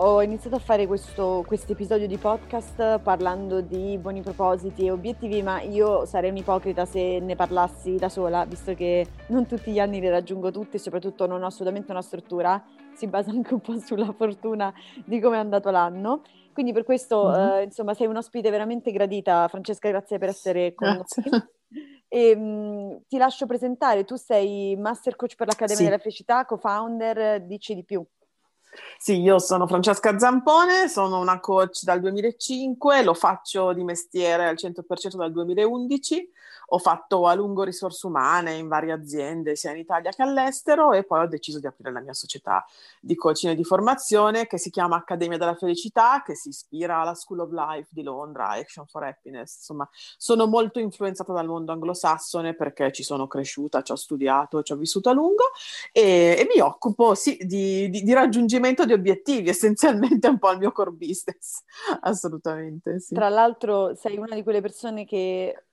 Ho 0.00 0.22
iniziato 0.22 0.54
a 0.54 0.60
fare 0.60 0.86
questo 0.86 1.44
episodio 1.66 2.06
di 2.06 2.18
podcast 2.18 3.00
parlando 3.00 3.60
di 3.60 3.98
buoni 3.98 4.22
propositi 4.22 4.86
e 4.86 4.92
obiettivi, 4.92 5.42
ma 5.42 5.60
io 5.60 6.04
sarei 6.04 6.30
un'ipocrita 6.30 6.84
se 6.84 7.18
ne 7.18 7.34
parlassi 7.34 7.96
da 7.96 8.08
sola, 8.08 8.44
visto 8.44 8.74
che 8.74 9.04
non 9.30 9.46
tutti 9.46 9.72
gli 9.72 9.80
anni 9.80 9.98
li 9.98 10.08
raggiungo 10.08 10.52
tutti 10.52 10.76
e 10.76 10.78
soprattutto 10.78 11.26
non 11.26 11.42
ho 11.42 11.46
assolutamente 11.46 11.90
una 11.90 12.00
struttura, 12.00 12.64
si 12.94 13.08
basa 13.08 13.32
anche 13.32 13.52
un 13.54 13.60
po' 13.60 13.76
sulla 13.80 14.12
fortuna 14.12 14.72
di 15.04 15.18
come 15.18 15.34
è 15.34 15.40
andato 15.40 15.68
l'anno. 15.70 16.22
Quindi 16.52 16.72
per 16.72 16.84
questo, 16.84 17.30
mm-hmm. 17.30 17.48
eh, 17.56 17.62
insomma, 17.64 17.92
sei 17.92 18.06
un 18.06 18.18
ospite 18.18 18.50
veramente 18.50 18.92
gradita. 18.92 19.48
Francesca, 19.48 19.88
grazie 19.88 20.18
per 20.18 20.28
essere 20.28 20.74
con 20.74 20.92
grazie. 20.92 21.22
noi. 21.28 21.42
E, 22.06 22.36
mh, 22.36 23.02
ti 23.08 23.18
lascio 23.18 23.46
presentare, 23.46 24.04
tu 24.04 24.14
sei 24.14 24.76
Master 24.76 25.16
Coach 25.16 25.34
per 25.34 25.48
l'Accademia 25.48 25.76
sì. 25.76 25.84
della 25.84 25.98
Felicità, 25.98 26.44
co-founder, 26.44 27.42
dici 27.42 27.74
di 27.74 27.84
più. 27.84 28.06
Sì, 28.98 29.20
io 29.20 29.38
sono 29.38 29.66
Francesca 29.66 30.18
Zampone, 30.18 30.88
sono 30.88 31.20
una 31.20 31.40
coach 31.40 31.82
dal 31.84 32.00
2005, 32.00 33.02
lo 33.02 33.14
faccio 33.14 33.72
di 33.72 33.84
mestiere 33.84 34.46
al 34.46 34.56
100% 34.56 35.16
dal 35.16 35.32
2011 35.32 36.30
ho 36.70 36.78
fatto 36.78 37.26
a 37.26 37.34
lungo 37.34 37.62
risorse 37.62 38.06
umane 38.06 38.54
in 38.54 38.68
varie 38.68 38.92
aziende, 38.92 39.56
sia 39.56 39.70
in 39.70 39.78
Italia 39.78 40.10
che 40.10 40.22
all'estero, 40.22 40.92
e 40.92 41.02
poi 41.04 41.22
ho 41.22 41.26
deciso 41.26 41.60
di 41.60 41.66
aprire 41.66 41.92
la 41.92 42.00
mia 42.00 42.12
società 42.12 42.64
di 43.00 43.14
coaching 43.14 43.52
e 43.52 43.56
di 43.56 43.64
formazione 43.64 44.46
che 44.46 44.58
si 44.58 44.70
chiama 44.70 44.96
Accademia 44.96 45.38
della 45.38 45.54
Felicità, 45.54 46.22
che 46.22 46.34
si 46.34 46.50
ispira 46.50 46.98
alla 46.98 47.14
School 47.14 47.40
of 47.40 47.50
Life 47.52 47.88
di 47.90 48.02
Londra, 48.02 48.48
Action 48.48 48.86
for 48.86 49.04
Happiness. 49.04 49.56
Insomma, 49.56 49.88
sono 50.18 50.46
molto 50.46 50.78
influenzata 50.78 51.32
dal 51.32 51.46
mondo 51.46 51.72
anglosassone 51.72 52.54
perché 52.54 52.92
ci 52.92 53.02
sono 53.02 53.26
cresciuta, 53.26 53.82
ci 53.82 53.92
ho 53.92 53.96
studiato, 53.96 54.62
ci 54.62 54.72
ho 54.72 54.76
vissuto 54.76 55.08
a 55.08 55.12
lungo 55.12 55.44
e, 55.90 56.36
e 56.38 56.46
mi 56.54 56.60
occupo 56.60 57.14
sì, 57.14 57.38
di, 57.40 57.88
di, 57.88 58.02
di, 58.02 58.12
raggiungimento 58.12 58.67
di 58.84 58.92
obiettivi, 58.92 59.48
essenzialmente 59.50 60.26
è 60.26 60.30
un 60.30 60.38
po' 60.38 60.50
il 60.52 60.58
mio 60.58 60.72
core 60.72 60.90
business, 60.90 61.62
assolutamente. 62.00 63.00
Sì. 63.00 63.14
Tra 63.14 63.28
l'altro 63.28 63.94
sei 63.94 64.16
una 64.18 64.34
di 64.34 64.42
quelle 64.42 64.60
persone 64.60 65.04
che 65.04 65.64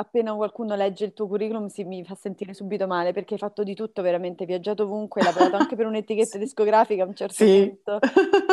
appena 0.00 0.32
qualcuno 0.34 0.76
legge 0.76 1.06
il 1.06 1.12
tuo 1.12 1.26
curriculum 1.26 1.66
si, 1.66 1.82
mi 1.82 2.04
fa 2.04 2.14
sentire 2.14 2.54
subito 2.54 2.86
male 2.86 3.12
perché 3.12 3.34
hai 3.34 3.40
fatto 3.40 3.64
di 3.64 3.74
tutto 3.74 4.00
veramente, 4.00 4.44
viaggiato 4.44 4.84
ovunque, 4.84 5.20
hai 5.20 5.26
lavorato 5.26 5.56
anche 5.56 5.74
per 5.74 5.86
un'etichetta 5.86 6.38
discografica 6.38 7.02
a 7.02 7.06
un 7.06 7.14
certo 7.16 7.34
sì. 7.34 7.76
punto. 7.82 7.98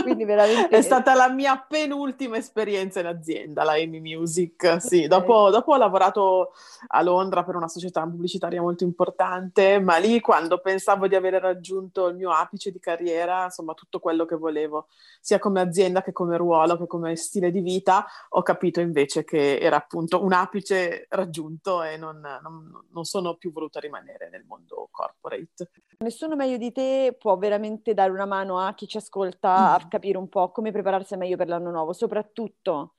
Quindi 0.01 0.25
veramente... 0.25 0.75
È 0.75 0.81
stata 0.81 1.13
la 1.13 1.29
mia 1.29 1.63
penultima 1.67 2.37
esperienza 2.37 2.99
in 2.99 3.05
azienda, 3.05 3.63
la 3.63 3.73
Amy 3.73 3.99
Music. 3.99 4.81
Sì, 4.81 4.95
okay. 4.95 5.07
dopo, 5.07 5.51
dopo, 5.51 5.73
ho 5.73 5.77
lavorato 5.77 6.53
a 6.87 7.03
Londra 7.03 7.43
per 7.43 7.55
una 7.55 7.67
società 7.67 8.01
pubblicitaria 8.01 8.61
molto 8.61 8.83
importante, 8.83 9.79
ma 9.79 9.97
lì 9.97 10.19
quando 10.21 10.57
pensavo 10.57 11.07
di 11.07 11.13
aver 11.13 11.33
raggiunto 11.35 12.07
il 12.07 12.15
mio 12.15 12.31
apice 12.31 12.71
di 12.71 12.79
carriera, 12.79 13.43
insomma 13.43 13.75
tutto 13.75 13.99
quello 13.99 14.25
che 14.25 14.35
volevo, 14.35 14.87
sia 15.21 15.37
come 15.37 15.61
azienda 15.61 16.01
che 16.01 16.11
come 16.11 16.37
ruolo, 16.37 16.75
che 16.75 16.87
come 16.87 17.15
stile 17.15 17.51
di 17.51 17.61
vita, 17.61 18.03
ho 18.29 18.41
capito 18.41 18.79
invece 18.79 19.23
che 19.23 19.59
era 19.59 19.75
appunto 19.75 20.23
un 20.23 20.33
apice 20.33 21.05
raggiunto 21.09 21.33
raggiunto 21.35 21.83
e 21.83 21.97
non, 21.97 22.19
non, 22.19 22.85
non 22.91 23.03
sono 23.03 23.35
più 23.35 23.51
voluta 23.51 23.79
rimanere 23.79 24.29
nel 24.29 24.45
mondo 24.45 24.87
corporate. 24.91 25.69
Nessuno 25.99 26.35
meglio 26.35 26.57
di 26.57 26.71
te 26.71 27.15
può 27.19 27.37
veramente 27.37 27.93
dare 27.93 28.11
una 28.11 28.25
mano 28.25 28.59
a 28.59 28.73
chi 28.73 28.87
ci 28.87 28.97
ascolta 28.97 29.73
a 29.73 29.87
capire 29.87 30.17
un 30.17 30.29
po' 30.29 30.51
come 30.51 30.71
prepararsi 30.71 31.17
meglio 31.17 31.37
per 31.37 31.47
l'anno 31.47 31.71
nuovo, 31.71 31.93
soprattutto 31.93 32.95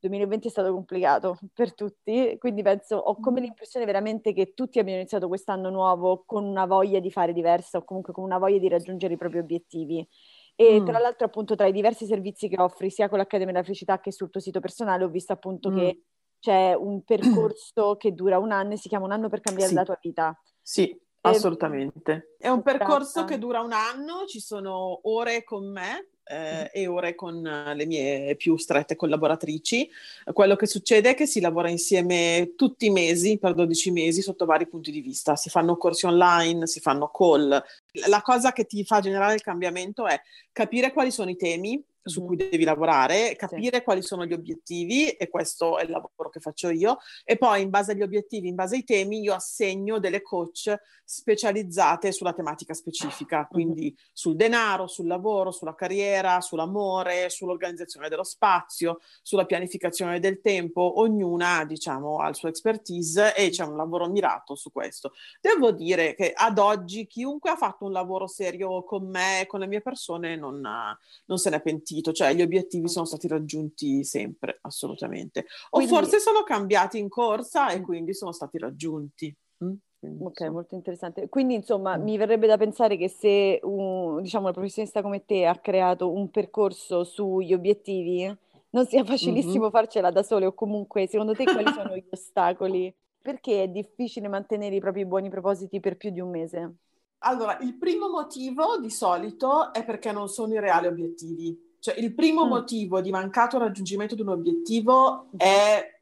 2020 0.00 0.46
è 0.46 0.50
stato 0.50 0.72
complicato 0.72 1.38
per 1.52 1.74
tutti, 1.74 2.36
quindi 2.38 2.62
penso, 2.62 2.96
ho 2.96 3.18
come 3.18 3.40
l'impressione 3.40 3.84
veramente 3.84 4.32
che 4.32 4.54
tutti 4.54 4.78
abbiano 4.78 5.00
iniziato 5.00 5.26
quest'anno 5.26 5.70
nuovo 5.70 6.22
con 6.24 6.44
una 6.44 6.66
voglia 6.66 7.00
di 7.00 7.10
fare 7.10 7.32
diversa 7.32 7.78
o 7.78 7.84
comunque 7.84 8.12
con 8.12 8.22
una 8.22 8.38
voglia 8.38 8.58
di 8.58 8.68
raggiungere 8.68 9.14
i 9.14 9.16
propri 9.16 9.38
obiettivi. 9.38 10.06
E 10.54 10.80
mm. 10.80 10.86
tra 10.86 10.98
l'altro, 10.98 11.26
appunto, 11.26 11.54
tra 11.54 11.66
i 11.66 11.72
diversi 11.72 12.04
servizi 12.04 12.48
che 12.48 12.60
offri, 12.60 12.90
sia 12.90 13.08
con 13.08 13.18
l'Accademia 13.18 13.52
della 13.52 13.64
Felicità 13.64 14.00
che 14.00 14.12
sul 14.12 14.30
tuo 14.30 14.40
sito 14.40 14.60
personale, 14.60 15.04
ho 15.04 15.08
visto 15.08 15.32
appunto 15.32 15.70
mm. 15.70 15.76
che 15.76 16.02
c'è 16.40 16.74
un 16.74 17.02
percorso 17.04 17.96
che 17.96 18.14
dura 18.14 18.38
un 18.38 18.52
anno 18.52 18.74
e 18.74 18.76
si 18.76 18.88
chiama 18.88 19.06
Un 19.06 19.12
anno 19.12 19.28
per 19.28 19.40
cambiare 19.40 19.70
sì. 19.70 19.74
la 19.74 19.84
tua 19.84 19.98
vita. 20.00 20.40
Sì, 20.60 20.96
assolutamente. 21.22 22.36
È 22.38 22.48
un 22.48 22.62
percorso 22.62 23.24
che 23.24 23.38
dura 23.38 23.60
un 23.60 23.72
anno, 23.72 24.24
ci 24.26 24.40
sono 24.40 25.00
ore 25.02 25.44
con 25.44 25.70
me 25.70 26.08
eh, 26.28 26.70
e 26.72 26.86
ore 26.86 27.14
con 27.14 27.40
le 27.40 27.86
mie 27.86 28.36
più 28.36 28.56
strette 28.56 28.96
collaboratrici. 28.96 29.88
Quello 30.32 30.56
che 30.56 30.66
succede 30.66 31.10
è 31.10 31.14
che 31.14 31.26
si 31.26 31.40
lavora 31.40 31.70
insieme 31.70 32.52
tutti 32.54 32.86
i 32.86 32.90
mesi, 32.90 33.38
per 33.38 33.54
12 33.54 33.90
mesi, 33.90 34.22
sotto 34.22 34.44
vari 34.44 34.68
punti 34.68 34.90
di 34.90 35.00
vista. 35.00 35.36
Si 35.36 35.48
fanno 35.48 35.76
corsi 35.76 36.06
online, 36.06 36.66
si 36.66 36.80
fanno 36.80 37.08
call. 37.08 37.62
La 38.08 38.22
cosa 38.22 38.52
che 38.52 38.66
ti 38.66 38.84
fa 38.84 39.00
generare 39.00 39.34
il 39.34 39.42
cambiamento 39.42 40.06
è 40.06 40.20
capire 40.52 40.92
quali 40.92 41.10
sono 41.10 41.30
i 41.30 41.36
temi 41.36 41.82
su 42.08 42.24
cui 42.24 42.36
devi 42.36 42.64
lavorare, 42.64 43.36
capire 43.36 43.78
sì. 43.78 43.82
quali 43.84 44.02
sono 44.02 44.24
gli 44.24 44.32
obiettivi 44.32 45.10
e 45.10 45.28
questo 45.28 45.78
è 45.78 45.84
il 45.84 45.90
lavoro 45.90 46.30
che 46.30 46.40
faccio 46.40 46.70
io 46.70 46.98
e 47.24 47.36
poi 47.36 47.62
in 47.62 47.70
base 47.70 47.92
agli 47.92 48.02
obiettivi, 48.02 48.48
in 48.48 48.54
base 48.54 48.76
ai 48.76 48.84
temi 48.84 49.20
io 49.20 49.34
assegno 49.34 49.98
delle 49.98 50.22
coach 50.22 50.74
specializzate 51.04 52.12
sulla 52.12 52.34
tematica 52.34 52.74
specifica, 52.74 53.46
quindi 53.46 53.96
sul 54.12 54.36
denaro, 54.36 54.86
sul 54.86 55.06
lavoro, 55.06 55.50
sulla 55.50 55.74
carriera, 55.74 56.40
sull'amore, 56.40 57.30
sull'organizzazione 57.30 58.10
dello 58.10 58.24
spazio, 58.24 58.98
sulla 59.22 59.46
pianificazione 59.46 60.20
del 60.20 60.40
tempo, 60.40 61.00
ognuna 61.00 61.64
diciamo 61.64 62.18
ha 62.18 62.28
il 62.28 62.34
suo 62.34 62.48
expertise 62.48 63.34
e 63.34 63.48
c'è 63.48 63.64
un 63.64 63.76
lavoro 63.76 64.08
mirato 64.08 64.54
su 64.54 64.70
questo. 64.70 65.12
Devo 65.40 65.72
dire 65.72 66.14
che 66.14 66.32
ad 66.34 66.58
oggi 66.58 67.06
chiunque 67.06 67.50
ha 67.50 67.56
fatto 67.56 67.86
un 67.86 67.92
lavoro 67.92 68.26
serio 68.26 68.84
con 68.84 69.08
me, 69.08 69.44
con 69.46 69.60
le 69.60 69.66
mie 69.66 69.80
persone 69.80 70.36
non, 70.36 70.60
non 70.60 71.38
se 71.38 71.50
ne 71.50 71.56
è 71.56 71.62
pentito 71.62 71.97
partito, 71.98 72.12
cioè 72.12 72.34
gli 72.34 72.42
obiettivi 72.42 72.88
sono 72.88 73.04
stati 73.04 73.28
raggiunti 73.28 74.04
sempre, 74.04 74.58
assolutamente. 74.62 75.46
O 75.70 75.78
quindi... 75.78 75.92
forse 75.92 76.20
sono 76.20 76.42
cambiati 76.42 76.98
in 76.98 77.08
corsa 77.08 77.70
e 77.70 77.80
quindi 77.80 78.14
sono 78.14 78.32
stati 78.32 78.58
raggiunti. 78.58 79.34
Mm? 79.64 79.72
Quindi, 79.98 80.22
ok, 80.22 80.30
insomma. 80.30 80.50
molto 80.50 80.74
interessante. 80.74 81.28
Quindi, 81.28 81.54
insomma, 81.54 81.96
mm. 81.96 82.02
mi 82.02 82.16
verrebbe 82.16 82.46
da 82.46 82.56
pensare 82.56 82.96
che 82.96 83.08
se 83.08 83.58
un, 83.62 84.22
diciamo, 84.22 84.44
una 84.44 84.52
professionista 84.52 85.02
come 85.02 85.24
te 85.24 85.46
ha 85.46 85.56
creato 85.56 86.10
un 86.10 86.30
percorso 86.30 87.04
sugli 87.04 87.52
obiettivi, 87.52 88.34
non 88.70 88.86
sia 88.86 89.04
facilissimo 89.04 89.62
mm-hmm. 89.62 89.70
farcela 89.70 90.10
da 90.10 90.22
sole 90.22 90.46
o 90.46 90.54
comunque, 90.54 91.08
secondo 91.08 91.34
te, 91.34 91.44
quali 91.44 91.72
sono 91.72 91.96
gli 91.96 92.04
ostacoli? 92.10 92.94
Perché 93.20 93.64
è 93.64 93.68
difficile 93.68 94.28
mantenere 94.28 94.76
i 94.76 94.80
propri 94.80 95.04
buoni 95.04 95.28
propositi 95.28 95.80
per 95.80 95.96
più 95.96 96.10
di 96.10 96.20
un 96.20 96.30
mese? 96.30 96.74
Allora, 97.22 97.58
il 97.58 97.76
primo 97.76 98.08
motivo 98.08 98.78
di 98.78 98.90
solito 98.90 99.72
è 99.72 99.84
perché 99.84 100.12
non 100.12 100.28
sono 100.28 100.54
i 100.54 100.60
reali 100.60 100.86
obiettivi. 100.86 101.67
Cioè, 101.80 101.98
il 101.98 102.14
primo 102.14 102.46
mm. 102.46 102.48
motivo 102.48 103.00
di 103.00 103.10
mancato 103.10 103.58
raggiungimento 103.58 104.14
di 104.14 104.22
un 104.22 104.28
obiettivo 104.28 105.28
è 105.36 105.96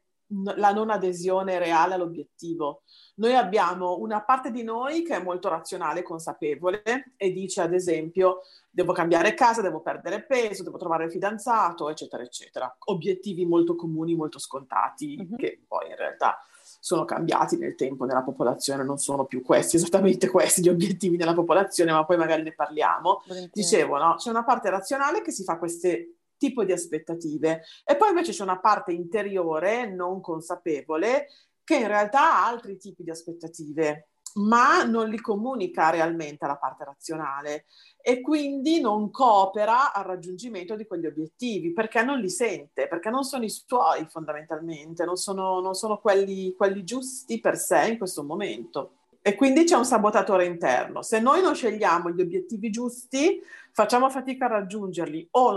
la 0.55 0.73
non 0.73 0.89
adesione 0.89 1.57
reale 1.57 1.93
all'obiettivo. 1.93 2.83
Noi 3.15 3.33
abbiamo 3.33 3.97
una 3.99 4.21
parte 4.23 4.51
di 4.51 4.63
noi 4.63 5.03
che 5.03 5.15
è 5.15 5.23
molto 5.23 5.47
razionale 5.49 6.01
e 6.01 6.03
consapevole 6.03 7.13
e 7.15 7.31
dice, 7.31 7.61
ad 7.61 7.73
esempio, 7.73 8.41
devo 8.69 8.91
cambiare 8.91 9.33
casa, 9.33 9.61
devo 9.61 9.79
perdere 9.81 10.23
peso, 10.23 10.63
devo 10.63 10.77
trovare 10.77 11.05
il 11.05 11.11
fidanzato, 11.11 11.89
eccetera, 11.89 12.23
eccetera. 12.23 12.75
Obiettivi 12.85 13.45
molto 13.45 13.75
comuni, 13.75 14.15
molto 14.15 14.37
scontati, 14.37 15.17
mm-hmm. 15.17 15.35
che 15.37 15.63
poi 15.65 15.89
in 15.89 15.95
realtà 15.95 16.37
sono 16.79 17.05
cambiati 17.05 17.57
nel 17.57 17.75
tempo 17.75 18.05
nella 18.05 18.23
popolazione, 18.23 18.83
non 18.83 18.97
sono 18.97 19.25
più 19.25 19.41
questi, 19.41 19.75
esattamente 19.77 20.29
questi 20.29 20.61
gli 20.61 20.69
obiettivi 20.69 21.17
nella 21.17 21.33
popolazione, 21.33 21.91
ma 21.91 22.05
poi 22.05 22.17
magari 22.17 22.43
ne 22.43 22.53
parliamo. 22.53 23.23
Dicevo, 23.51 23.97
no? 23.97 24.15
C'è 24.17 24.29
una 24.29 24.43
parte 24.43 24.69
razionale 24.69 25.21
che 25.21 25.31
si 25.31 25.43
fa 25.43 25.57
queste 25.57 26.17
tipo 26.37 26.63
di 26.63 26.71
aspettative 26.71 27.63
e 27.83 27.95
poi 27.95 28.09
invece 28.09 28.31
c'è 28.31 28.43
una 28.43 28.59
parte 28.59 28.91
interiore 28.91 29.89
non 29.89 30.21
consapevole 30.21 31.27
che 31.63 31.75
in 31.75 31.87
realtà 31.87 32.21
ha 32.21 32.47
altri 32.47 32.77
tipi 32.77 33.03
di 33.03 33.09
aspettative 33.09 34.09
ma 34.35 34.83
non 34.83 35.09
li 35.09 35.19
comunica 35.19 35.89
realmente 35.89 36.45
alla 36.45 36.57
parte 36.57 36.83
razionale 36.83 37.65
e 38.01 38.21
quindi 38.21 38.79
non 38.79 39.11
coopera 39.11 39.93
al 39.93 40.03
raggiungimento 40.03 40.75
di 40.75 40.85
quegli 40.85 41.05
obiettivi 41.05 41.73
perché 41.73 42.03
non 42.03 42.19
li 42.19 42.29
sente, 42.29 42.87
perché 42.87 43.09
non 43.09 43.23
sono 43.23 43.43
i 43.43 43.49
suoi 43.49 44.05
fondamentalmente, 44.09 45.05
non 45.05 45.15
sono, 45.15 45.59
non 45.59 45.73
sono 45.73 45.97
quelli, 45.97 46.53
quelli 46.55 46.83
giusti 46.83 47.39
per 47.39 47.57
sé 47.57 47.87
in 47.87 47.97
questo 47.97 48.23
momento. 48.23 48.91
E 49.21 49.35
quindi 49.35 49.65
c'è 49.65 49.75
un 49.75 49.83
sabotatore 49.83 50.45
interno. 50.45 51.01
Se 51.01 51.19
noi 51.19 51.41
non 51.41 51.53
scegliamo 51.53 52.11
gli 52.11 52.21
obiettivi 52.21 52.69
giusti, 52.69 53.41
facciamo 53.73 54.09
fatica 54.09 54.45
a 54.45 54.49
raggiungerli 54.49 55.27
o 55.31 55.51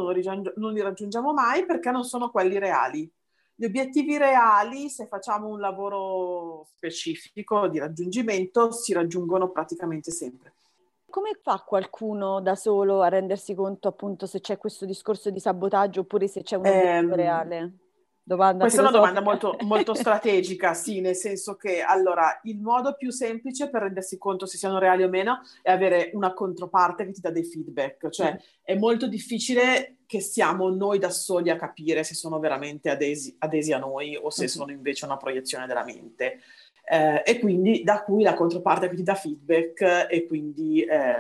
non 0.57 0.73
li 0.73 0.81
raggiungiamo 0.81 1.33
mai 1.33 1.65
perché 1.65 1.93
non 1.93 2.03
sono 2.03 2.31
quelli 2.31 2.59
reali. 2.59 3.09
Gli 3.61 3.67
obiettivi 3.67 4.17
reali, 4.17 4.89
se 4.89 5.07
facciamo 5.07 5.49
un 5.49 5.61
lavoro 5.61 6.65
specifico 6.77 7.69
di 7.69 7.79
raggiungimento, 7.79 8.73
si 8.73 8.95
raggiungono 8.95 9.51
praticamente 9.51 10.11
sempre. 10.11 10.55
Come 11.11 11.39
fa 11.43 11.63
qualcuno 11.67 12.41
da 12.41 12.55
solo 12.55 13.03
a 13.03 13.09
rendersi 13.09 13.55
conto 13.55 13.89
appunto 13.89 14.25
se 14.25 14.41
c'è 14.41 14.57
questo 14.57 14.87
discorso 14.87 15.29
di 15.29 15.41
sabotaggio 15.41 16.01
oppure 16.01 16.27
se 16.27 16.43
c'è 16.43 16.57
un 16.57 16.69
obiettivo 16.69 17.11
ehm, 17.11 17.15
reale? 17.17 17.73
Domanda 18.31 18.63
Questa 18.63 18.79
è 18.79 18.83
una 18.83 18.93
domanda 18.93 19.21
molto, 19.21 19.57
molto 19.63 19.93
strategica, 19.93 20.73
sì, 20.73 21.01
nel 21.01 21.17
senso 21.17 21.57
che 21.57 21.83
allora 21.83 22.39
il 22.45 22.61
modo 22.61 22.95
più 22.95 23.11
semplice 23.11 23.69
per 23.69 23.83
rendersi 23.83 24.19
conto 24.19 24.47
se 24.47 24.57
siano 24.57 24.79
reali 24.79 25.03
o 25.03 25.09
meno 25.09 25.41
è 25.63 25.73
avere 25.73 26.13
una 26.13 26.33
controparte 26.33 27.05
che 27.05 27.11
ti 27.11 27.21
dà 27.21 27.31
dei 27.31 27.43
feedback, 27.43 28.09
cioè 28.11 28.35
mm. 28.35 28.37
è 28.63 28.77
molto 28.77 29.09
difficile 29.09 29.97
che 30.07 30.21
siamo 30.21 30.69
noi 30.69 31.01
da 31.01 31.11
soli 31.11 31.51
a 31.51 31.57
capire 31.57 32.05
se 32.05 32.15
sono 32.15 32.39
veramente 32.39 32.89
adesi, 32.89 33.35
adesi 33.41 33.73
a 33.73 33.79
noi 33.79 34.15
o 34.15 34.31
se 34.31 34.45
mm. 34.45 34.47
sono 34.47 34.71
invece 34.71 35.07
una 35.07 35.17
proiezione 35.17 35.67
della 35.67 35.85
mente. 35.85 36.39
Eh, 36.89 37.23
e 37.25 37.41
quindi 37.41 37.83
da 37.83 38.05
cui 38.05 38.23
la 38.23 38.35
controparte 38.35 38.89
che 38.89 38.95
ti 38.95 39.03
dà 39.03 39.15
feedback 39.15 40.07
e 40.09 40.27
quindi 40.29 40.83
eh, 40.83 41.15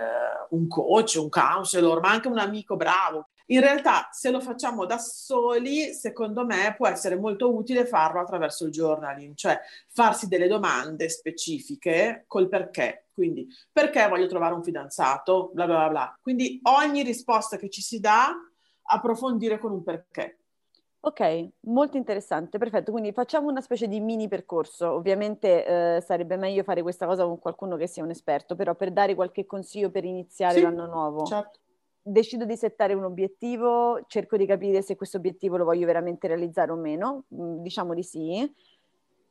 un 0.50 0.69
coach, 0.69 1.17
un 1.19 1.29
counselor, 1.29 2.00
ma 2.00 2.11
anche 2.11 2.29
un 2.29 2.38
amico 2.38 2.76
bravo 2.76 3.31
in 3.50 3.61
realtà, 3.61 4.09
se 4.12 4.30
lo 4.30 4.40
facciamo 4.40 4.87
da 4.87 4.99
soli, 4.99 5.92
secondo 5.92 6.45
me 6.45 6.75
può 6.76 6.87
essere 6.87 7.16
molto 7.16 7.52
utile 7.52 7.85
farlo 7.85 8.21
attraverso 8.21 8.64
il 8.64 8.71
journaling, 8.71 9.35
cioè 9.35 9.59
farsi 9.88 10.28
delle 10.28 10.47
domande 10.47 11.09
specifiche 11.09 12.25
col 12.28 12.49
perché. 12.49 13.09
Quindi, 13.12 13.49
perché 13.73 14.07
voglio 14.09 14.26
trovare 14.26 14.54
un 14.54 14.62
fidanzato? 14.62 15.50
Bla 15.52 15.66
bla 15.66 15.88
bla. 15.88 16.19
Quindi 16.23 16.61
ogni 16.62 17.02
risposta 17.02 17.57
che 17.57 17.69
ci 17.69 17.83
si 17.83 17.99
dà, 17.99 18.33
approfondire 18.83 19.59
con 19.59 19.73
un 19.73 19.83
perché. 19.83 20.38
Ok, 21.00 21.49
molto 21.62 21.97
interessante, 21.97 22.59
perfetto. 22.59 22.92
Quindi 22.92 23.12
facciamo 23.12 23.49
una 23.49 23.62
specie 23.62 23.88
di 23.88 23.99
mini 23.99 24.28
percorso. 24.28 24.92
Ovviamente 24.92 25.97
eh, 25.97 26.00
sarebbe 26.02 26.37
meglio 26.37 26.62
fare 26.62 26.83
questa 26.83 27.07
cosa 27.07 27.25
con 27.25 27.40
qualcuno 27.40 27.76
che 27.76 27.88
sia 27.88 28.04
un 28.04 28.11
esperto, 28.11 28.54
però 28.54 28.76
per 28.76 28.92
dare 28.92 29.16
qualche 29.16 29.45
consiglio 29.45 29.90
per 29.90 30.04
iniziare 30.04 30.54
sì, 30.54 30.61
l'anno 30.61 30.87
nuovo. 30.87 31.25
Certo 31.25 31.59
decido 32.02 32.45
di 32.45 32.57
settare 32.57 32.95
un 32.95 33.04
obiettivo, 33.04 34.04
cerco 34.07 34.37
di 34.37 34.47
capire 34.47 34.83
se 34.83 34.97
questo 34.97 35.19
obiettivo 35.19 35.57
lo 35.57 35.64
voglio 35.64 35.87
veramente 35.87 36.26
realizzare 36.26 36.73
o 36.73 36.76
meno, 36.76 37.25
mm, 37.35 37.62
diciamo 37.62 37.95
di 37.95 38.02
sì. 38.02 38.54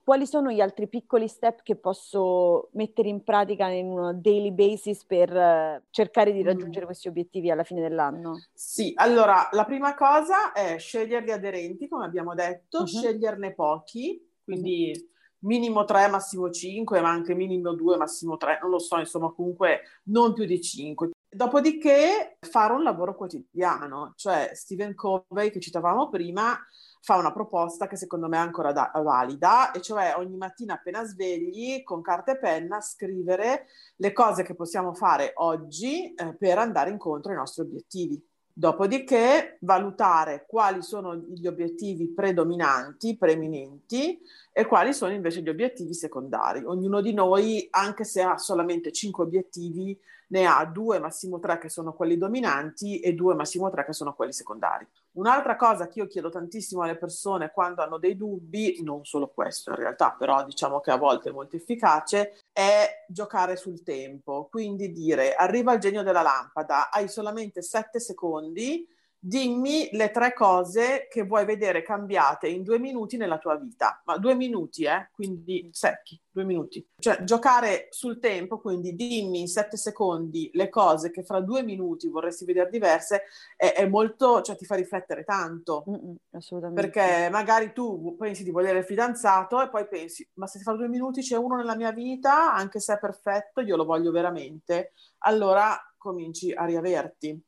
Quali 0.04 0.26
sono 0.26 0.52
gli 0.52 0.60
altri 0.60 0.88
piccoli 0.88 1.28
step 1.28 1.62
che 1.62 1.76
posso 1.76 2.70
mettere 2.74 3.10
in 3.10 3.24
pratica 3.24 3.68
in 3.68 3.88
un 3.88 4.20
daily 4.20 4.52
basis 4.52 5.06
per 5.06 5.32
uh, 5.32 5.84
cercare 5.92 6.32
di 6.32 6.42
mm. 6.42 6.46
raggiungere 6.46 6.86
questi 6.86 7.08
obiettivi 7.08 7.52
alla 7.52 7.64
fine 7.64 7.82
dell'anno? 7.82 8.40
Sì, 8.52 8.92
allora 8.96 9.50
la 9.52 9.66
prima 9.66 9.94
cosa 9.94 10.52
è 10.52 10.80
scegliere 10.80 11.26
gli 11.26 11.32
aderenti, 11.32 11.88
come 11.88 12.06
abbiamo 12.06 12.34
detto, 12.34 12.80
uh-huh. 12.80 12.88
sceglierne 12.88 13.54
pochi, 13.54 14.20
quindi 14.44 14.94
uh-huh 14.96 15.18
minimo 15.42 15.86
3, 15.86 16.08
massimo 16.10 16.50
5, 16.50 17.00
ma 17.02 17.10
anche 17.10 17.34
minimo 17.34 17.74
2, 17.74 17.98
massimo 17.98 18.38
3, 18.38 18.60
non 18.62 18.72
lo 18.72 18.80
so, 18.80 18.98
insomma 18.98 19.32
comunque 19.32 19.82
non 20.06 20.34
più 20.34 20.46
di 20.46 20.60
5. 20.60 21.12
Dopodiché 21.32 22.38
fare 22.40 22.74
un 22.74 22.82
lavoro 22.82 23.16
quotidiano, 23.16 24.14
cioè 24.16 24.50
Stephen 24.56 24.96
Covey 24.96 25.52
che 25.52 25.60
citavamo 25.60 26.10
prima 26.10 26.58
fa 27.02 27.18
una 27.18 27.32
proposta 27.32 27.86
che 27.86 27.96
secondo 27.96 28.28
me 28.28 28.38
è 28.38 28.40
ancora 28.40 28.72
da- 28.72 28.92
valida, 28.96 29.72
e 29.72 29.80
cioè 29.80 30.16
ogni 30.18 30.38
mattina 30.38 30.74
appena 30.74 31.04
svegli 31.06 31.84
con 31.84 32.02
carta 32.02 32.32
e 32.32 32.40
penna 32.40 32.82
scrivere 32.82 33.68
le 33.98 34.12
cose 34.12 34.42
che 34.42 34.56
possiamo 34.56 34.94
fare 34.96 35.34
oggi 35.36 36.14
eh, 36.16 36.36
per 36.36 36.58
andare 36.58 36.90
incontro 36.90 37.32
ai 37.32 37.38
nostri 37.38 37.62
obiettivi. 37.62 38.20
Dopodiché 38.52 39.58
valutare 39.62 40.46
quali 40.48 40.82
sono 40.82 41.16
gli 41.16 41.48
obiettivi 41.48 42.10
predominanti, 42.10 43.16
preeminenti 43.18 44.20
e 44.52 44.66
quali 44.66 44.94
sono 44.94 45.14
invece 45.14 45.42
gli 45.42 45.48
obiettivi 45.48 45.94
secondari. 45.94 46.64
Ognuno 46.66 47.00
di 47.00 47.14
noi, 47.14 47.68
anche 47.70 48.04
se 48.04 48.22
ha 48.22 48.38
solamente 48.38 48.92
cinque 48.92 49.24
obiettivi, 49.24 49.98
ne 50.30 50.46
ha 50.46 50.66
due, 50.66 51.00
massimo 51.00 51.40
tre 51.40 51.58
che 51.58 51.70
sono 51.70 51.94
quelli 51.94 52.18
dominanti 52.18 53.00
e 53.00 53.14
due, 53.14 53.36
massimo 53.36 53.70
tre 53.70 53.86
che 53.86 53.94
sono 53.94 54.14
quelli 54.14 54.34
secondari. 54.34 54.88
Un'altra 55.14 55.56
cosa 55.56 55.88
che 55.88 56.00
io 56.00 56.08
chiedo 56.08 56.30
tantissimo 56.30 56.82
alle 56.82 56.98
persone 56.98 57.52
quando 57.52 57.82
hanno 57.82 57.98
dei 57.98 58.16
dubbi, 58.16 58.82
non 58.84 59.06
solo 59.06 59.30
questo 59.30 59.72
in 59.72 59.78
realtà, 59.78 60.16
però 60.18 60.44
diciamo 60.46 60.80
che 60.80 60.92
a 60.92 60.98
volte 60.98 61.30
è 61.30 61.34
molto 61.34 61.56
efficace, 61.56 62.40
è 62.52 63.06
giocare 63.08 63.56
sul 63.56 63.84
tempo. 63.84 64.48
Quindi 64.50 64.92
dire 64.92 65.34
arriva 65.34 65.74
il 65.74 65.80
genio 65.80 66.04
della 66.04 66.22
lampada, 66.22 66.90
hai 66.92 67.08
solamente 67.08 67.62
sette 67.62 68.00
secondi 68.00 68.88
dimmi 69.20 69.90
le 69.92 70.12
tre 70.12 70.34
cose 70.34 71.08
che 71.10 71.24
vuoi 71.24 71.44
vedere 71.46 71.82
cambiate 71.82 72.48
in 72.48 72.64
due 72.64 72.80
minuti 72.80 73.18
nella 73.18 73.38
tua 73.38 73.58
vita. 73.58 74.02
Ma 74.06 74.18
due 74.18 74.34
minuti, 74.34 74.84
eh? 74.84 75.10
Quindi 75.12 75.70
secchi, 75.74 76.20
due 76.32 76.46
minuti. 76.46 76.88
Cioè, 76.98 77.24
giocare 77.24 77.88
sul 77.90 78.20
tempo, 78.20 78.60
quindi 78.60 78.96
dimmi 78.96 79.42
in 79.42 79.48
sette 79.48 79.76
secondi 79.76 80.50
le 80.54 80.70
cose 80.70 81.12
che 81.12 81.24
fra 81.24 81.42
due 81.42 81.64
minuti 81.64 82.08
vorresti 82.08 82.46
vedere 82.46 82.70
diverse, 82.70 83.24
è, 83.58 83.74
è 83.74 83.88
molto, 83.88 84.42
cioè 84.42 84.56
ti 84.56 84.66
fa 84.66 84.76
riflettere 84.76 85.24
tanto. 85.26 85.84
Mm-mm, 85.90 86.16
assolutamente. 86.32 86.82
Perché 86.82 87.30
magari 87.30 87.74
tu 87.74 88.16
pensi 88.18 88.44
di 88.44 88.52
volere 88.52 88.80
il 88.80 88.86
fidanzato 88.86 89.62
e 89.62 89.70
poi 89.70 89.88
pensi, 89.88 90.28
ma 90.36 90.48
se 90.48 90.60
fra 90.60 90.74
due 90.74 90.88
minuti 90.88 91.22
c'è 91.22 91.36
uno 91.36 91.56
nella 91.56 91.76
mia 91.76 91.92
vita, 91.92 92.54
anche 92.54 92.80
se 92.80 92.94
è 92.94 93.00
perfetto, 93.00 93.60
io 93.60 93.76
lo 93.76 93.86
voglio 93.86 94.12
veramente, 94.12 94.94
allora 95.20 95.78
cominci 95.98 96.54
a 96.54 96.64
riaverti 96.64 97.44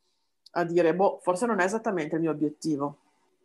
a 0.51 0.63
dire, 0.63 0.95
boh, 0.95 1.19
forse 1.21 1.45
non 1.45 1.59
è 1.59 1.63
esattamente 1.63 2.15
il 2.15 2.21
mio 2.21 2.31
obiettivo. 2.31 2.97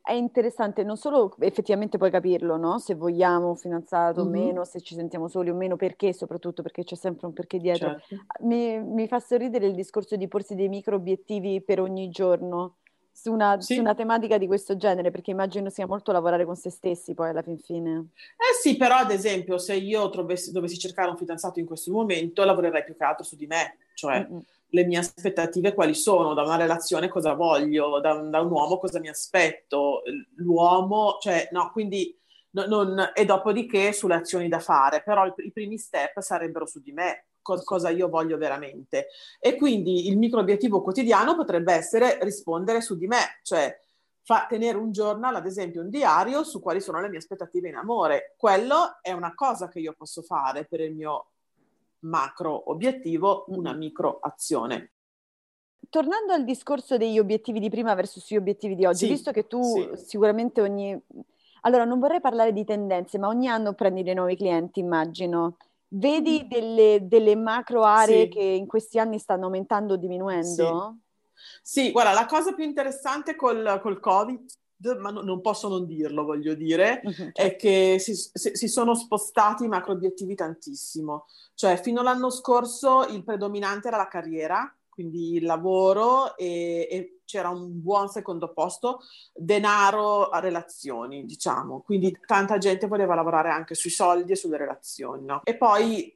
È 0.03 0.13
interessante 0.13 0.85
non 0.85 0.97
solo 0.97 1.35
effettivamente 1.41 1.99
puoi 1.99 2.13
capirlo, 2.13 2.57
no? 2.57 2.79
Se 2.79 2.95
vogliamo 2.95 3.57
fidanzato 3.57 4.25
mm-hmm. 4.25 4.43
o 4.43 4.45
meno, 4.45 4.65
se 4.65 4.81
ci 4.81 4.95
sentiamo 4.95 5.27
soli 5.27 5.51
o 5.51 5.55
meno, 5.55 5.75
perché 5.75 6.13
soprattutto, 6.13 6.63
perché 6.63 6.85
c'è 6.85 6.95
sempre 6.95 7.27
un 7.27 7.33
perché 7.33 7.59
dietro. 7.59 7.99
Certo. 7.99 8.27
Mi, 8.43 8.81
mi, 8.81 9.09
fa 9.09 9.19
sorridere 9.19 9.67
il 9.67 9.75
discorso 9.75 10.15
di 10.15 10.29
porsi 10.29 10.55
dei 10.55 10.69
micro 10.69 10.95
obiettivi 10.95 11.61
per 11.61 11.81
ogni 11.81 12.09
giorno 12.09 12.77
su 13.17 13.33
una, 13.33 13.59
sì. 13.63 13.75
su 13.75 13.81
una, 13.81 13.95
tematica 13.95 14.37
di 14.37 14.47
questo 14.47 14.77
genere, 14.77 15.11
perché 15.11 15.31
immagino 15.31 15.71
sia 15.71 15.87
molto 15.87 16.13
lavorare 16.13 16.45
con 16.45 16.55
se 16.55 16.69
stessi 16.69 17.15
poi 17.15 17.31
alla 17.31 17.41
fin 17.41 17.59
fine. 17.59 18.09
Eh 18.37 18.61
sì, 18.61 18.77
però 18.77 18.97
ad 18.97 19.11
esempio 19.11 19.57
se 19.57 19.75
io 19.75 20.09
dovessi, 20.09 20.53
dovessi 20.53 20.79
cercare 20.79 21.09
un 21.09 21.17
fidanzato 21.17 21.59
in 21.59 21.65
questo 21.65 21.91
momento, 21.93 22.45
lavorerei 22.45 22.85
più 22.85 22.95
che 22.95 23.05
altro 23.05 23.25
su 23.25 23.35
di 23.37 23.47
me, 23.47 23.79
cioè... 23.95 24.21
Mm-hmm 24.21 24.39
le 24.71 24.85
mie 24.85 24.99
aspettative 24.99 25.73
quali 25.73 25.95
sono, 25.95 26.35
da 26.35 26.43
una 26.43 26.57
relazione 26.57 27.09
cosa 27.09 27.35
voglio, 27.35 28.01
da, 28.01 28.15
da 28.15 28.41
un 28.41 28.51
uomo 28.51 28.79
cosa 28.79 28.99
mi 28.99 29.09
aspetto, 29.09 30.03
l'uomo, 30.39 31.19
cioè 31.21 31.49
no, 31.53 31.71
quindi 31.71 32.15
no, 32.51 32.67
non, 32.67 33.13
e 33.15 33.25
dopodiché 33.25 33.93
sulle 33.93 34.17
azioni 34.17 34.49
da 34.49 34.59
fare, 34.59 35.03
però 35.05 35.25
i, 35.25 35.33
i 35.37 35.53
primi 35.53 35.79
step 35.79 36.19
sarebbero 36.19 36.67
su 36.67 36.81
di 36.81 36.91
me, 36.91 37.27
co- 37.47 37.63
cosa 37.63 37.91
io 37.91 38.09
voglio 38.09 38.37
veramente. 38.37 39.07
E 39.39 39.55
quindi 39.55 40.09
il 40.09 40.19
micro 40.19 40.41
obiettivo 40.41 40.83
quotidiano 40.83 41.37
potrebbe 41.37 41.73
essere 41.73 42.19
rispondere 42.23 42.81
su 42.81 42.97
di 42.97 43.07
me, 43.07 43.39
cioè 43.43 43.73
fa, 44.23 44.47
tenere 44.49 44.77
un 44.77 44.91
journal, 44.91 45.37
ad 45.37 45.47
esempio 45.47 45.83
un 45.83 45.89
diario, 45.89 46.43
su 46.43 46.61
quali 46.61 46.81
sono 46.81 47.01
le 47.01 47.09
mie 47.09 47.19
aspettative 47.19 47.69
in 47.69 47.77
amore. 47.77 48.35
Quello 48.37 48.99
è 49.01 49.13
una 49.13 49.33
cosa 49.35 49.69
che 49.69 49.79
io 49.79 49.95
posso 49.97 50.23
fare 50.23 50.65
per 50.65 50.81
il 50.81 50.93
mio 50.93 51.29
macro 52.01 52.71
obiettivo, 52.71 53.45
una 53.49 53.73
micro 53.73 54.19
azione. 54.21 54.93
Tornando 55.89 56.33
al 56.33 56.45
discorso 56.45 56.97
degli 56.97 57.21
obiettivi 57.21 57.61
di 57.61 57.71
prima 57.71 57.95
versus 57.95 58.29
gli 58.29 58.37
obiettivi 58.37 58.75
di 58.75 58.85
oggi, 58.85 59.07
sì, 59.07 59.13
visto 59.13 59.31
che 59.31 59.47
tu 59.47 59.63
sì. 59.63 60.05
sicuramente 60.05 60.61
ogni... 60.61 61.01
Allora, 61.63 61.85
non 61.85 62.01
vorrei 62.01 62.21
parlare 62.21 62.53
di 62.53 62.65
tendenze, 62.65 63.19
ma 63.19 63.29
ogni 63.29 63.49
anno 63.49 63.73
prendi 63.73 64.03
dei 64.03 64.15
nuovi 64.15 64.37
clienti, 64.37 64.81
immagino. 64.81 65.57
Vedi 65.89 66.43
mm. 66.45 66.49
delle, 66.49 66.99
delle 67.03 67.37
macro 67.37 67.85
aree 67.85 68.25
sì. 68.25 68.29
che 68.29 68.43
in 68.43 68.67
questi 68.67 68.99
anni 68.99 69.19
stanno 69.19 69.45
aumentando 69.45 69.95
o 69.95 69.97
diminuendo? 69.97 70.99
Sì. 71.63 71.91
guarda, 71.91 72.13
la 72.13 72.27
cosa 72.27 72.53
più 72.53 72.65
interessante 72.65 73.35
col, 73.37 73.79
col 73.83 74.01
Covid 74.01 74.45
ma 74.99 75.11
no, 75.11 75.23
non 75.23 75.41
posso 75.41 75.69
non 75.69 75.87
dirlo, 75.87 76.25
voglio 76.25 76.55
dire, 76.55 77.01
uh-huh. 77.03 77.31
è 77.33 77.57
che 77.57 77.97
si, 77.99 78.15
si, 78.15 78.69
sono 78.69 78.95
spostati 78.95 79.65
i 79.65 79.69
macro 79.69 79.93
obiettivi 79.93 80.35
tantissimo. 80.35 81.27
Cioè, 81.55 81.81
fino 81.81 82.01
all'anno 82.01 82.31
scorso 82.31 83.07
il 83.07 83.25
predominante 83.25 83.89
era 83.89 83.97
la 83.97 84.09
carriera, 84.09 84.71
quindi 84.89 85.35
il 85.35 85.45
lavoro 85.45 86.37
e, 86.37 86.89
e 86.91 87.16
c'era 87.27 87.51
un 87.51 87.83
buon 87.83 88.09
secondo 88.09 88.53
posto, 88.53 89.01
denaro, 89.35 90.31
relazioni, 90.41 91.27
diciamo. 91.27 91.83
Quindi 91.83 92.19
tanta 92.25 92.57
gente 92.57 92.87
voleva 92.87 93.15
lavorare 93.15 93.51
anche 93.51 93.75
sui 93.75 93.91
soldi 93.91 94.33
e 94.33 94.37
sulle 94.37 94.57
relazioni, 94.57 95.27
no? 95.27 95.43
E 95.45 95.57
poi 95.57 96.11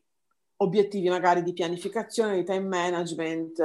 obiettivi 0.63 1.09
magari 1.09 1.43
di 1.43 1.53
pianificazione, 1.53 2.37
di 2.37 2.45
time 2.45 2.69
management. 2.69 3.63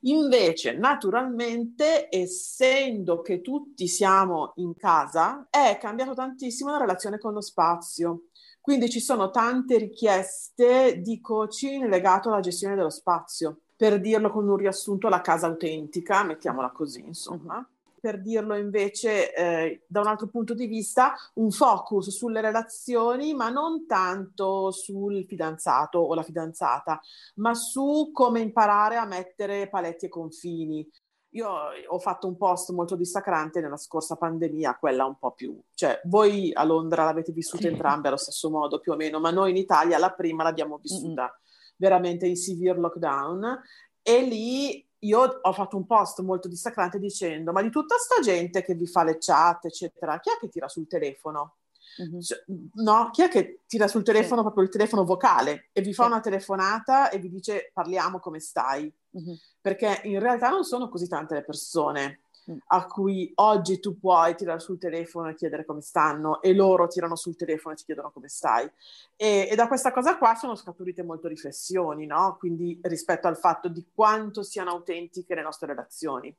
Invece, 0.00 0.72
naturalmente, 0.72 2.08
essendo 2.10 3.20
che 3.20 3.40
tutti 3.40 3.86
siamo 3.86 4.52
in 4.56 4.74
casa, 4.74 5.46
è 5.50 5.78
cambiato 5.78 6.14
tantissimo 6.14 6.70
la 6.70 6.78
relazione 6.78 7.18
con 7.18 7.34
lo 7.34 7.42
spazio. 7.42 8.24
Quindi 8.60 8.90
ci 8.90 9.00
sono 9.00 9.30
tante 9.30 9.78
richieste 9.78 11.00
di 11.00 11.20
coaching 11.20 11.86
legato 11.88 12.28
alla 12.28 12.40
gestione 12.40 12.74
dello 12.74 12.90
spazio. 12.90 13.60
Per 13.80 13.98
dirlo 13.98 14.28
con 14.30 14.46
un 14.46 14.56
riassunto, 14.56 15.08
la 15.08 15.22
casa 15.22 15.46
autentica, 15.46 16.22
mettiamola 16.22 16.70
così, 16.70 17.00
insomma. 17.00 17.56
Uh-huh 17.56 17.78
per 18.00 18.20
dirlo 18.20 18.56
invece 18.56 19.34
eh, 19.34 19.84
da 19.86 20.00
un 20.00 20.06
altro 20.06 20.26
punto 20.28 20.54
di 20.54 20.66
vista, 20.66 21.14
un 21.34 21.50
focus 21.50 22.08
sulle 22.08 22.40
relazioni, 22.40 23.34
ma 23.34 23.50
non 23.50 23.86
tanto 23.86 24.70
sul 24.70 25.26
fidanzato 25.26 25.98
o 25.98 26.14
la 26.14 26.22
fidanzata, 26.22 26.98
ma 27.34 27.54
su 27.54 28.10
come 28.12 28.40
imparare 28.40 28.96
a 28.96 29.04
mettere 29.04 29.68
paletti 29.68 30.06
e 30.06 30.08
confini. 30.08 30.88
Io 31.34 31.48
ho 31.86 31.98
fatto 32.00 32.26
un 32.26 32.36
post 32.36 32.72
molto 32.72 32.96
dissacrante 32.96 33.60
nella 33.60 33.76
scorsa 33.76 34.16
pandemia, 34.16 34.78
quella 34.78 35.04
un 35.04 35.16
po' 35.16 35.30
più, 35.30 35.56
cioè 35.74 36.00
voi 36.04 36.52
a 36.52 36.64
Londra 36.64 37.04
l'avete 37.04 37.30
vissuta 37.30 37.68
entrambe 37.68 38.08
allo 38.08 38.16
stesso 38.16 38.50
modo 38.50 38.80
più 38.80 38.92
o 38.92 38.96
meno, 38.96 39.20
ma 39.20 39.30
noi 39.30 39.50
in 39.50 39.56
Italia 39.56 39.98
la 39.98 40.10
prima 40.10 40.42
l'abbiamo 40.42 40.78
vissuta 40.78 41.22
mm-hmm. 41.22 41.49
Veramente 41.80 42.26
in 42.26 42.36
severe 42.36 42.78
lockdown 42.78 43.62
e 44.02 44.22
lì 44.22 44.86
io 45.02 45.20
ho 45.20 45.52
fatto 45.52 45.78
un 45.78 45.86
post 45.86 46.20
molto 46.20 46.46
dissacrante 46.46 46.98
dicendo 46.98 47.52
ma 47.52 47.62
di 47.62 47.70
tutta 47.70 47.96
sta 47.96 48.20
gente 48.20 48.62
che 48.62 48.74
vi 48.74 48.86
fa 48.86 49.02
le 49.02 49.16
chat 49.18 49.64
eccetera 49.64 50.20
chi 50.20 50.30
è 50.30 50.38
che 50.38 50.48
tira 50.48 50.68
sul 50.68 50.86
telefono? 50.86 51.56
Mm-hmm. 52.00 52.20
Cioè, 52.20 52.44
no, 52.74 53.10
chi 53.10 53.22
è 53.22 53.28
che 53.28 53.62
tira 53.66 53.88
sul 53.88 54.04
telefono 54.04 54.36
sì. 54.36 54.42
proprio 54.42 54.64
il 54.64 54.70
telefono 54.70 55.04
vocale 55.04 55.70
e 55.72 55.80
vi 55.80 55.92
fa 55.92 56.04
sì. 56.04 56.10
una 56.10 56.20
telefonata 56.20 57.10
e 57.10 57.18
vi 57.18 57.30
dice 57.30 57.70
parliamo 57.72 58.20
come 58.20 58.40
stai? 58.40 58.92
Mm-hmm. 59.18 59.34
Perché 59.60 60.02
in 60.04 60.20
realtà 60.20 60.50
non 60.50 60.64
sono 60.64 60.88
così 60.88 61.08
tante 61.08 61.34
le 61.34 61.44
persone 61.44 62.20
a 62.66 62.86
cui 62.86 63.30
oggi 63.36 63.80
tu 63.80 63.98
puoi 63.98 64.34
tirare 64.34 64.60
sul 64.60 64.78
telefono 64.78 65.28
e 65.28 65.34
chiedere 65.34 65.64
come 65.64 65.80
stanno 65.80 66.40
e 66.42 66.54
loro 66.54 66.86
tirano 66.88 67.16
sul 67.16 67.36
telefono 67.36 67.74
e 67.74 67.76
ti 67.78 67.84
chiedono 67.84 68.10
come 68.10 68.28
stai. 68.28 68.70
E, 69.16 69.48
e 69.50 69.54
da 69.54 69.68
questa 69.68 69.92
cosa 69.92 70.16
qua 70.16 70.34
sono 70.34 70.54
scaturite 70.54 71.02
molte 71.02 71.28
riflessioni, 71.28 72.06
no? 72.06 72.36
Quindi 72.38 72.78
rispetto 72.82 73.28
al 73.28 73.36
fatto 73.36 73.68
di 73.68 73.86
quanto 73.94 74.42
siano 74.42 74.70
autentiche 74.70 75.34
le 75.34 75.42
nostre 75.42 75.68
relazioni. 75.68 76.34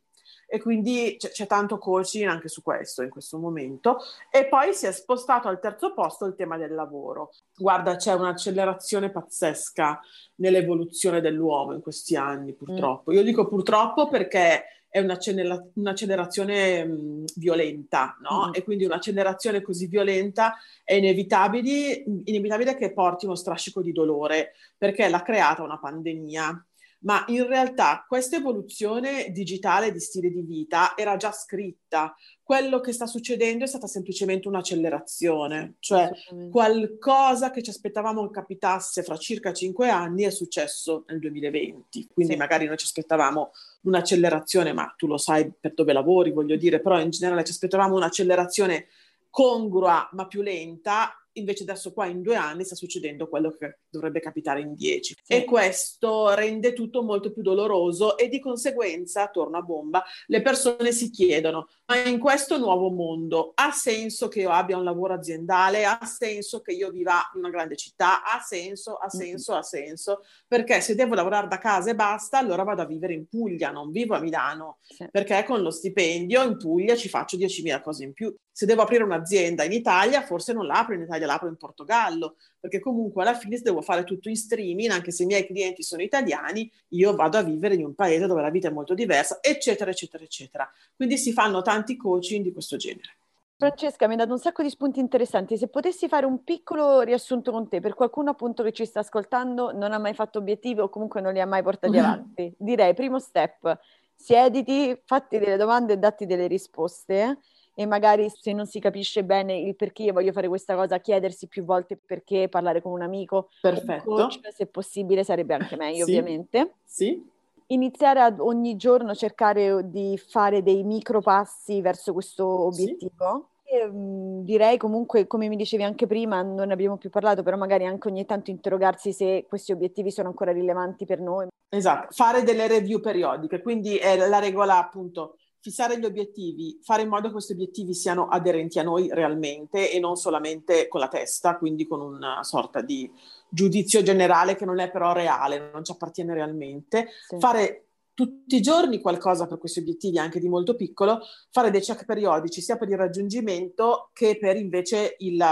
E 0.47 0.59
quindi 0.59 1.15
c'è, 1.17 1.29
c'è 1.29 1.47
tanto 1.47 1.77
coaching 1.77 2.27
anche 2.27 2.49
su 2.49 2.61
questo 2.61 3.01
in 3.03 3.09
questo 3.09 3.37
momento. 3.37 3.99
E 4.29 4.47
poi 4.47 4.73
si 4.73 4.85
è 4.85 4.91
spostato 4.91 5.47
al 5.47 5.59
terzo 5.59 5.93
posto 5.93 6.25
il 6.25 6.35
tema 6.35 6.57
del 6.57 6.73
lavoro. 6.73 7.31
Guarda, 7.55 7.95
c'è 7.95 8.13
un'accelerazione 8.13 9.11
pazzesca 9.11 10.01
nell'evoluzione 10.35 11.21
dell'uomo 11.21 11.73
in 11.73 11.81
questi 11.81 12.15
anni, 12.15 12.53
purtroppo. 12.53 13.11
Mm. 13.11 13.15
Io 13.15 13.23
dico 13.23 13.47
purtroppo 13.47 14.09
perché 14.09 14.65
è 14.91 14.99
un'accelerazione 14.99 16.84
mh, 16.84 17.25
violenta, 17.38 18.17
no? 18.19 18.49
Mm. 18.49 18.51
E 18.56 18.63
quindi 18.63 18.84
un'accelerazione 18.84 19.62
così 19.62 19.88
violenta 19.88 20.58
è 20.84 20.95
inevitabile, 20.95 22.04
inevitabile 22.25 22.75
che 22.75 22.91
porti 22.91 23.25
uno 23.25 23.36
strascico 23.36 23.82
di 23.82 23.93
dolore, 23.93 24.51
perché 24.77 25.08
l'ha 25.08 25.21
creata 25.21 25.63
una 25.63 25.80
pandemia 25.80 26.65
ma 27.04 27.23
in 27.27 27.47
realtà 27.47 28.06
questa 28.08 28.36
evoluzione 28.36 29.32
digitale 29.32 29.91
di 29.91 29.99
stile 29.99 30.30
di 30.30 30.41
vita 30.41 30.95
era 30.95 31.17
già 31.17 31.32
scritta. 31.32 32.15
Quello 32.43 32.80
che 32.80 32.91
sta 32.91 33.06
succedendo 33.06 33.63
è 33.63 33.67
stata 33.67 33.88
semplicemente 33.88 34.47
un'accelerazione, 34.47 35.75
cioè 35.80 36.12
qualcosa 36.51 37.49
che 37.49 37.63
ci 37.63 37.69
aspettavamo 37.69 38.30
capitasse 38.30 39.04
fra 39.04 39.17
circa 39.17 39.54
cinque 39.54 39.89
anni 39.89 40.23
è 40.23 40.32
successo 40.32 41.06
nel 41.08 41.19
2020. 41.19 42.10
Quindi 42.13 42.34
sì. 42.34 42.38
magari 42.38 42.65
noi 42.65 42.77
ci 42.77 42.86
aspettavamo 42.86 43.51
un'accelerazione, 43.82 44.74
ma 44.74 44.94
tu 44.98 45.08
lo 45.08 45.17
sai 45.17 45.52
per 45.60 45.74
dove 45.74 45.94
lavori, 45.94 46.32
voglio 46.32 46.56
dire, 46.56 46.80
però 46.80 47.00
in 47.00 47.10
generale 47.10 47.44
ci 47.44 47.52
aspettavamo 47.52 47.96
un'accelerazione 47.96 48.88
congrua 49.30 50.10
ma 50.12 50.28
più 50.28 50.41
lenta 50.41 51.20
invece 51.34 51.63
adesso 51.63 51.94
qua 51.94 52.06
in 52.08 52.22
due 52.22 52.36
anni 52.36 52.63
sta 52.63 52.76
succedendo 52.76 53.28
quello 53.28 53.52
che 53.52 53.80
dovrebbe 53.89 54.20
capitare 54.20 54.62
in 54.62 54.74
dieci. 54.74 55.15
Sì. 55.22 55.34
E 55.34 55.46
questo 55.46 56.34
rende 56.34 56.74
tutto 56.74 57.04
molto 57.04 57.32
più 57.32 57.41
doloroso 57.41 58.17
e 58.17 58.28
di 58.28 58.39
conseguenza, 58.39 59.28
torno 59.30 59.58
a 59.58 59.62
bomba, 59.62 60.04
le 60.28 60.41
persone 60.41 60.91
si 60.91 61.10
chiedono, 61.10 61.67
ma 61.88 61.98
in 61.98 62.20
questo 62.20 62.58
nuovo 62.58 62.89
mondo 62.89 63.52
ha 63.56 63.72
senso 63.72 64.28
che 64.28 64.41
io 64.41 64.50
abbia 64.50 64.78
un 64.78 64.84
lavoro 64.84 65.13
aziendale? 65.13 65.86
Ha 65.86 66.04
senso 66.06 66.62
che 66.62 66.72
io 66.74 66.89
viva 66.89 67.30
in 67.34 67.39
una 67.39 67.50
grande 67.50 67.76
città? 67.76 68.24
Ha 68.24 68.39
senso, 68.41 68.96
ha 68.96 69.10
senso, 69.10 69.54
ha 69.54 69.62
senso? 69.63 70.22
Perché 70.48 70.82
se 70.82 70.96
devo 70.96 71.15
lavorare 71.15 71.48
da 71.48 71.58
casa 71.58 71.89
e 71.91 71.96
basta, 71.96 72.38
allora 72.38 72.63
vado 72.63 72.82
a 72.82 72.86
vivere 72.86 73.13
in 73.13 73.28
Puglia, 73.28 73.72
non 73.72 73.91
vivo 73.91 74.15
a 74.15 74.20
Milano, 74.20 74.78
Sì. 74.82 75.08
perché 75.12 75.44
con 75.46 75.62
lo 75.62 75.72
stipendio 75.72 76.44
in 76.44 76.58
Puglia 76.58 76.96
ci 76.96 77.10
faccio 77.10 77.38
10.000 77.38 77.82
cose 77.82 78.04
in 78.04 78.13
più. 78.13 78.34
Se 78.53 78.65
devo 78.65 78.81
aprire 78.81 79.03
un'azienda 79.03 79.63
in 79.63 79.71
Italia, 79.71 80.21
forse 80.21 80.51
non 80.51 80.65
l'apro 80.65 80.93
in 80.93 81.01
Italia, 81.01 81.25
l'apro 81.25 81.47
in 81.47 81.55
Portogallo, 81.55 82.35
perché 82.59 82.79
comunque 82.79 83.21
alla 83.21 83.33
fine 83.33 83.55
se 83.55 83.63
devo 83.63 83.81
fare 83.81 84.03
tutto 84.03 84.27
in 84.27 84.35
streaming, 84.35 84.91
anche 84.91 85.11
se 85.11 85.23
i 85.23 85.25
miei 85.25 85.45
clienti 85.45 85.83
sono 85.83 86.01
italiani, 86.01 86.69
io 86.89 87.15
vado 87.15 87.37
a 87.37 87.43
vivere 87.43 87.75
in 87.75 87.85
un 87.85 87.95
paese 87.95 88.27
dove 88.27 88.41
la 88.41 88.49
vita 88.49 88.67
è 88.67 88.71
molto 88.71 88.93
diversa, 88.93 89.39
eccetera, 89.41 89.91
eccetera, 89.91 90.23
eccetera. 90.23 90.71
Quindi 90.95 91.17
si 91.17 91.31
fanno 91.31 91.61
tanti 91.61 91.95
coaching 91.95 92.43
di 92.43 92.51
questo 92.51 92.75
genere. 92.75 93.15
Francesca, 93.61 94.07
mi 94.07 94.13
hai 94.13 94.17
dato 94.17 94.31
un 94.31 94.39
sacco 94.39 94.63
di 94.63 94.71
spunti 94.71 94.99
interessanti. 94.99 95.55
Se 95.55 95.67
potessi 95.67 96.07
fare 96.07 96.25
un 96.25 96.43
piccolo 96.43 97.01
riassunto 97.01 97.51
con 97.51 97.69
te, 97.69 97.79
per 97.79 97.93
qualcuno 97.93 98.31
appunto 98.31 98.63
che 98.63 98.71
ci 98.71 98.85
sta 98.85 99.01
ascoltando, 99.01 99.71
non 99.71 99.93
ha 99.93 99.99
mai 99.99 100.15
fatto 100.15 100.39
obiettivi 100.39 100.79
o 100.79 100.89
comunque 100.89 101.21
non 101.21 101.31
li 101.31 101.39
ha 101.39 101.45
mai 101.45 101.61
portati 101.61 101.95
avanti, 101.99 102.51
direi 102.57 102.95
primo 102.95 103.19
step, 103.19 103.79
siediti, 104.15 104.99
fatti 105.05 105.37
delle 105.37 105.57
domande 105.57 105.93
e 105.93 105.97
datti 105.97 106.25
delle 106.25 106.47
risposte 106.47 107.37
e 107.73 107.86
magari 107.86 108.29
se 108.29 108.53
non 108.53 108.65
si 108.65 108.79
capisce 108.79 109.23
bene 109.23 109.57
il 109.57 109.75
perché 109.75 110.03
io 110.03 110.13
voglio 110.13 110.31
fare 110.31 110.47
questa 110.47 110.75
cosa, 110.75 110.99
chiedersi 110.99 111.47
più 111.47 111.63
volte 111.63 111.97
perché, 111.97 112.49
parlare 112.49 112.81
con 112.81 112.91
un 112.91 113.01
amico, 113.01 113.43
con 113.43 113.51
un 113.84 113.86
Perfetto. 113.86 114.03
coach, 114.03 114.39
se 114.53 114.65
possibile 114.67 115.23
sarebbe 115.23 115.53
anche 115.53 115.75
meglio 115.75 116.05
Sì. 116.05 116.12
ovviamente. 116.12 116.73
Sì? 116.86 117.29
Iniziare 117.67 118.19
ad 118.21 118.39
ogni 118.39 118.75
giorno 118.75 119.15
cercare 119.15 119.89
di 119.89 120.17
fare 120.17 120.62
dei 120.62 120.84
micro 120.84 121.21
passi 121.21 121.79
verso 121.81 122.12
questo 122.13 122.45
obiettivo. 122.45 123.47
E, 123.63 123.86
mh, 123.86 124.43
direi 124.43 124.77
comunque, 124.77 125.25
come 125.27 125.47
mi 125.47 125.55
dicevi 125.55 125.84
anche 125.84 126.05
prima, 126.05 126.41
non 126.41 126.67
ne 126.67 126.73
abbiamo 126.73 126.97
più 126.97 127.10
parlato, 127.10 127.43
però 127.43 127.55
magari 127.55 127.86
anche 127.86 128.10
ogni 128.10 128.25
tanto 128.25 128.51
interrogarsi 128.51 129.13
se 129.13 129.45
questi 129.47 129.71
obiettivi 129.71 130.12
sono 130.12 130.27
ancora 130.27 130.51
rilevanti 130.51 131.05
per 131.05 131.21
noi. 131.21 131.47
Esatto, 131.69 132.07
fare 132.12 132.43
delle 132.43 132.67
review 132.67 132.99
periodiche, 132.99 133.62
quindi 133.62 133.95
è 133.95 134.17
la 134.27 134.39
regola 134.39 134.77
appunto 134.77 135.38
fissare 135.62 136.00
gli 136.00 136.06
obiettivi, 136.06 136.80
fare 136.82 137.04
in 137.04 137.10
modo 137.10 137.28
che 137.28 137.34
questi 137.34 137.54
obiettivi 137.54 137.93
siano 137.93 138.28
aderenti 138.28 138.80
a 138.80 138.84
noi 138.84 139.10
realmente 139.12 139.91
e 139.91 140.00
non 140.00 140.15
solamente 140.15 140.88
con 140.88 141.00
la 141.00 141.08
testa, 141.08 141.58
quindi 141.58 141.86
con 141.86 142.02
una 142.02 142.43
sorta 142.43 142.82
di 142.82 143.10
giudizio 143.47 144.02
generale 144.02 144.56
che 144.56 144.65
non 144.65 144.80
è 144.80 144.89
però 144.89 145.13
reale, 145.13 145.69
non 145.71 145.84
ci 145.84 145.91
appartiene 145.91 146.34
realmente. 146.34 147.10
Sì. 147.28 147.38
Fare 147.39 147.86
tutti 148.13 148.56
i 148.56 148.62
giorni 148.62 149.00
qualcosa 149.00 149.47
per 149.47 149.60
questi 149.60 149.80
obiettivi, 149.80 150.17
anche 150.17 150.39
di 150.39 150.50
molto 150.50 150.76
piccolo, 150.76 151.19
fare 151.52 151.69
dei 151.69 151.82
check 151.82 152.06
periodici 152.06 152.60
sia 152.60 152.78
per 152.78 152.89
il 152.89 152.97
raggiungimento 152.97 154.10
che 154.13 154.38
per 154.39 154.58
invece 154.58 155.15
il, 155.19 155.43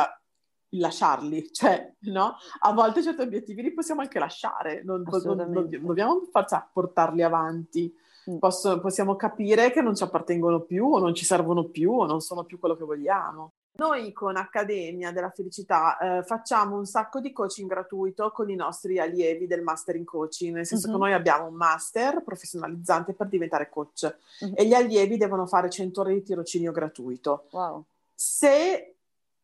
lasciarli, 0.72 1.50
cioè 1.54 1.94
no? 2.02 2.36
A 2.62 2.74
volte 2.74 3.04
certi 3.04 3.22
obiettivi 3.22 3.62
li 3.62 3.74
possiamo 3.74 4.02
anche 4.02 4.20
lasciare, 4.20 4.82
non, 4.84 5.04
non- 5.08 5.50
non- 5.52 5.70
dobbiamo 5.70 6.28
forza 6.32 6.68
portarli 6.72 7.22
avanti. 7.22 7.94
Posso- 8.40 8.80
possiamo 8.80 9.16
capire 9.16 9.72
che 9.72 9.82
non 9.82 9.96
ci 9.96 10.04
appartengono 10.04 10.62
più 10.62 10.86
o 10.94 11.00
non 11.00 11.14
ci 11.16 11.26
servono 11.26 11.64
più 11.66 11.92
o 11.94 12.06
non 12.06 12.22
sono 12.22 12.44
più 12.44 12.60
quello 12.60 12.76
che 12.76 12.84
vogliamo. 12.84 13.54
Noi 13.80 14.12
con 14.12 14.36
Accademia 14.36 15.12
della 15.14 15.30
Felicità 15.30 15.98
eh, 15.98 16.24
facciamo 16.24 16.76
un 16.76 16.86
sacco 16.86 17.22
di 17.22 17.32
coaching 17.32 17.70
gratuito 17.70 18.30
con 18.32 18.50
i 18.50 18.56
nostri 18.56 19.00
allievi 19.00 19.48
del 19.48 19.62
Master 19.62 19.96
in 19.96 20.04
Coaching, 20.04 20.54
nel 20.54 20.66
senso 20.66 20.88
Mhm. 20.88 20.94
che 20.94 21.00
noi 21.00 21.14
abbiamo 21.14 21.48
un 21.48 21.54
master 21.54 22.22
professionalizzante 22.24 23.14
per 23.14 23.28
diventare 23.28 23.70
coach 23.70 24.14
Mhm. 24.42 24.54
e 24.56 24.66
gli 24.66 24.74
allievi 24.74 25.16
devono 25.16 25.46
fare 25.48 25.70
100 25.70 26.02
ore 26.02 26.14
di 26.14 26.24
tirocinio 26.24 26.74
gratuito. 26.74 27.46
Wow. 27.52 27.86
Se 28.14 28.96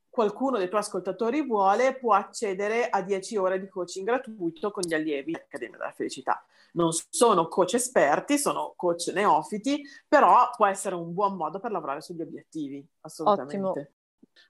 qualcuno 0.10 0.58
dei 0.58 0.68
tuoi 0.68 0.82
ascoltatori 0.82 1.42
vuole, 1.46 1.96
può 1.96 2.14
accedere 2.14 2.90
a 2.90 3.02
10 3.02 3.38
ore 3.38 3.60
di 3.60 3.68
coaching 3.70 4.06
gratuito 4.06 4.70
con 4.72 4.84
gli 4.86 4.94
allievi 4.94 5.32
dell'Accademia 5.32 5.78
della 5.78 5.92
Felicità. 5.92 6.44
Non 6.76 6.90
sono 7.10 7.48
coach 7.48 7.76
esperti, 7.76 8.38
sono 8.38 8.74
coach 8.76 9.12
neofiti, 9.14 9.82
però 10.08 10.50
può 10.56 10.66
essere 10.66 10.96
un 10.96 11.14
buon 11.14 11.36
modo 11.36 11.60
per 11.60 11.72
lavorare 11.72 12.02
sugli 12.02 12.22
obiettivi, 12.22 12.86
assolutamente. 13.02 13.58
Ottimo. 13.58 13.88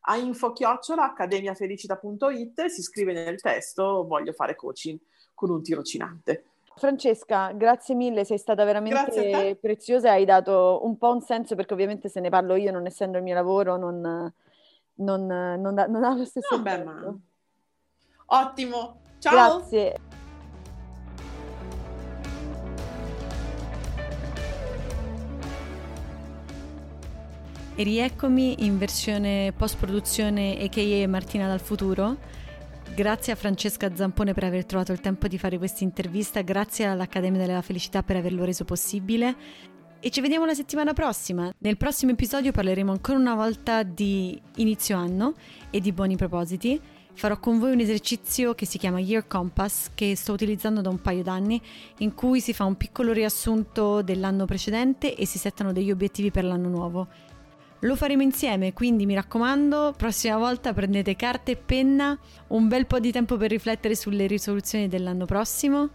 A 0.08 0.18
info 0.18 0.52
chiocciola 0.52 1.04
accademiafelicita.it 1.04 2.66
si 2.66 2.82
scrive 2.82 3.14
nel 3.14 3.40
testo 3.40 4.06
voglio 4.08 4.34
fare 4.34 4.56
coaching 4.56 5.00
con 5.34 5.52
un 5.52 5.62
tirocinante. 5.62 6.46
Francesca, 6.76 7.52
grazie 7.54 7.96
mille, 7.96 8.26
sei 8.26 8.38
stata 8.38 8.66
veramente 8.66 9.12
te. 9.12 9.58
preziosa 9.62 10.10
e 10.10 10.12
hai 10.12 10.26
dato 10.26 10.82
un 10.84 10.98
po' 10.98 11.12
un 11.12 11.22
senso 11.22 11.56
perché 11.56 11.74
ovviamente 11.74 12.10
se 12.10 12.20
ne 12.20 12.30
parlo 12.30 12.56
io, 12.56 12.72
non 12.72 12.86
essendo 12.86 13.18
il 13.18 13.24
mio 13.24 13.34
lavoro, 13.34 13.78
non, 13.78 14.02
non, 14.96 15.26
non 15.26 15.74
non 15.74 16.04
ha 16.04 16.16
lo 16.16 16.26
stesso 16.26 16.58
Vabbè, 16.58 16.74
effetto. 16.74 16.90
ma... 16.90 17.20
Ottimo, 18.42 19.00
ciao! 19.20 19.60
Grazie. 19.60 20.15
E 27.78 27.84
rieccomi 27.84 28.64
in 28.66 28.78
versione 28.78 29.52
post-produzione 29.52 30.58
a.k.a. 30.62 31.08
Martina 31.10 31.46
dal 31.46 31.60
futuro. 31.60 32.16
Grazie 32.96 33.34
a 33.34 33.36
Francesca 33.36 33.94
Zampone 33.94 34.34
per 34.34 34.46
aver 34.46 34.66
trovato 34.66 34.94
il 34.94 35.02
tempo 35.02 35.28
di 35.28 35.38
fare 35.38 35.58
questa 35.58 35.84
intervista, 35.84 36.42
grazie 36.42 36.86
all'Accademia 36.86 37.46
della 37.46 37.62
Felicità 37.62 38.02
per 38.02 38.16
averlo 38.16 38.46
reso 38.46 38.64
possibile 38.64 39.36
e 40.00 40.10
ci 40.10 40.22
vediamo 40.22 40.46
la 40.46 40.54
settimana 40.54 40.94
prossima. 40.94 41.52
Nel 41.58 41.76
prossimo 41.76 42.12
episodio 42.12 42.54
parleremo 42.54 42.94
ancora 42.94 43.18
una 43.18 43.36
volta 43.36 43.84
di 43.84 44.40
inizio 44.56 44.96
anno 44.96 45.34
e 45.70 45.82
di 45.82 45.92
buoni 45.92 46.16
propositi. 46.16 46.80
Farò 47.14 47.40
con 47.40 47.60
voi 47.60 47.74
un 47.74 47.80
esercizio 47.80 48.56
che 48.56 48.66
si 48.66 48.78
chiama 48.78 49.00
Year 49.00 49.28
Compass 49.28 49.90
che 49.94 50.16
sto 50.16 50.32
utilizzando 50.32 50.80
da 50.80 50.90
un 50.90 51.02
paio 51.02 51.24
d'anni 51.24 51.62
in 51.98 52.14
cui 52.14 52.40
si 52.40 52.54
fa 52.54 52.64
un 52.64 52.78
piccolo 52.78 53.12
riassunto 53.12 54.02
dell'anno 54.02 54.46
precedente 54.46 55.14
e 55.14 55.26
si 55.26 55.38
settano 55.38 55.74
degli 55.74 55.92
obiettivi 55.92 56.32
per 56.32 56.46
l'anno 56.46 56.70
nuovo. 56.70 57.08
Lo 57.80 57.96
faremo 57.96 58.24
insieme, 58.24 58.74
quindi 58.74 59.06
mi 59.06 59.14
raccomando, 59.14 59.94
prossima 59.96 60.38
volta 60.38 60.74
prendete 60.74 61.16
carta 61.16 61.52
e 61.52 61.56
penna, 61.56 62.18
un 62.48 62.68
bel 62.68 62.88
po' 62.88 63.00
di 63.00 63.12
tempo 63.12 63.38
per 63.38 63.50
riflettere 63.50 63.96
sulle 63.96 64.28
risoluzioni 64.28 64.88
dell'anno 64.88 65.26
prossimo. 65.26 65.90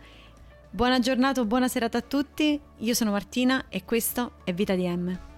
Buona 0.70 1.00
giornata 1.00 1.40
o 1.40 1.46
buona 1.46 1.68
serata 1.68 1.98
a 1.98 2.02
tutti, 2.02 2.60
io 2.78 2.94
sono 2.94 3.10
Martina 3.10 3.64
e 3.68 3.84
questo 3.84 4.32
è 4.44 4.54
Vita 4.54 4.74
di 4.74 4.86
M. 4.86 5.29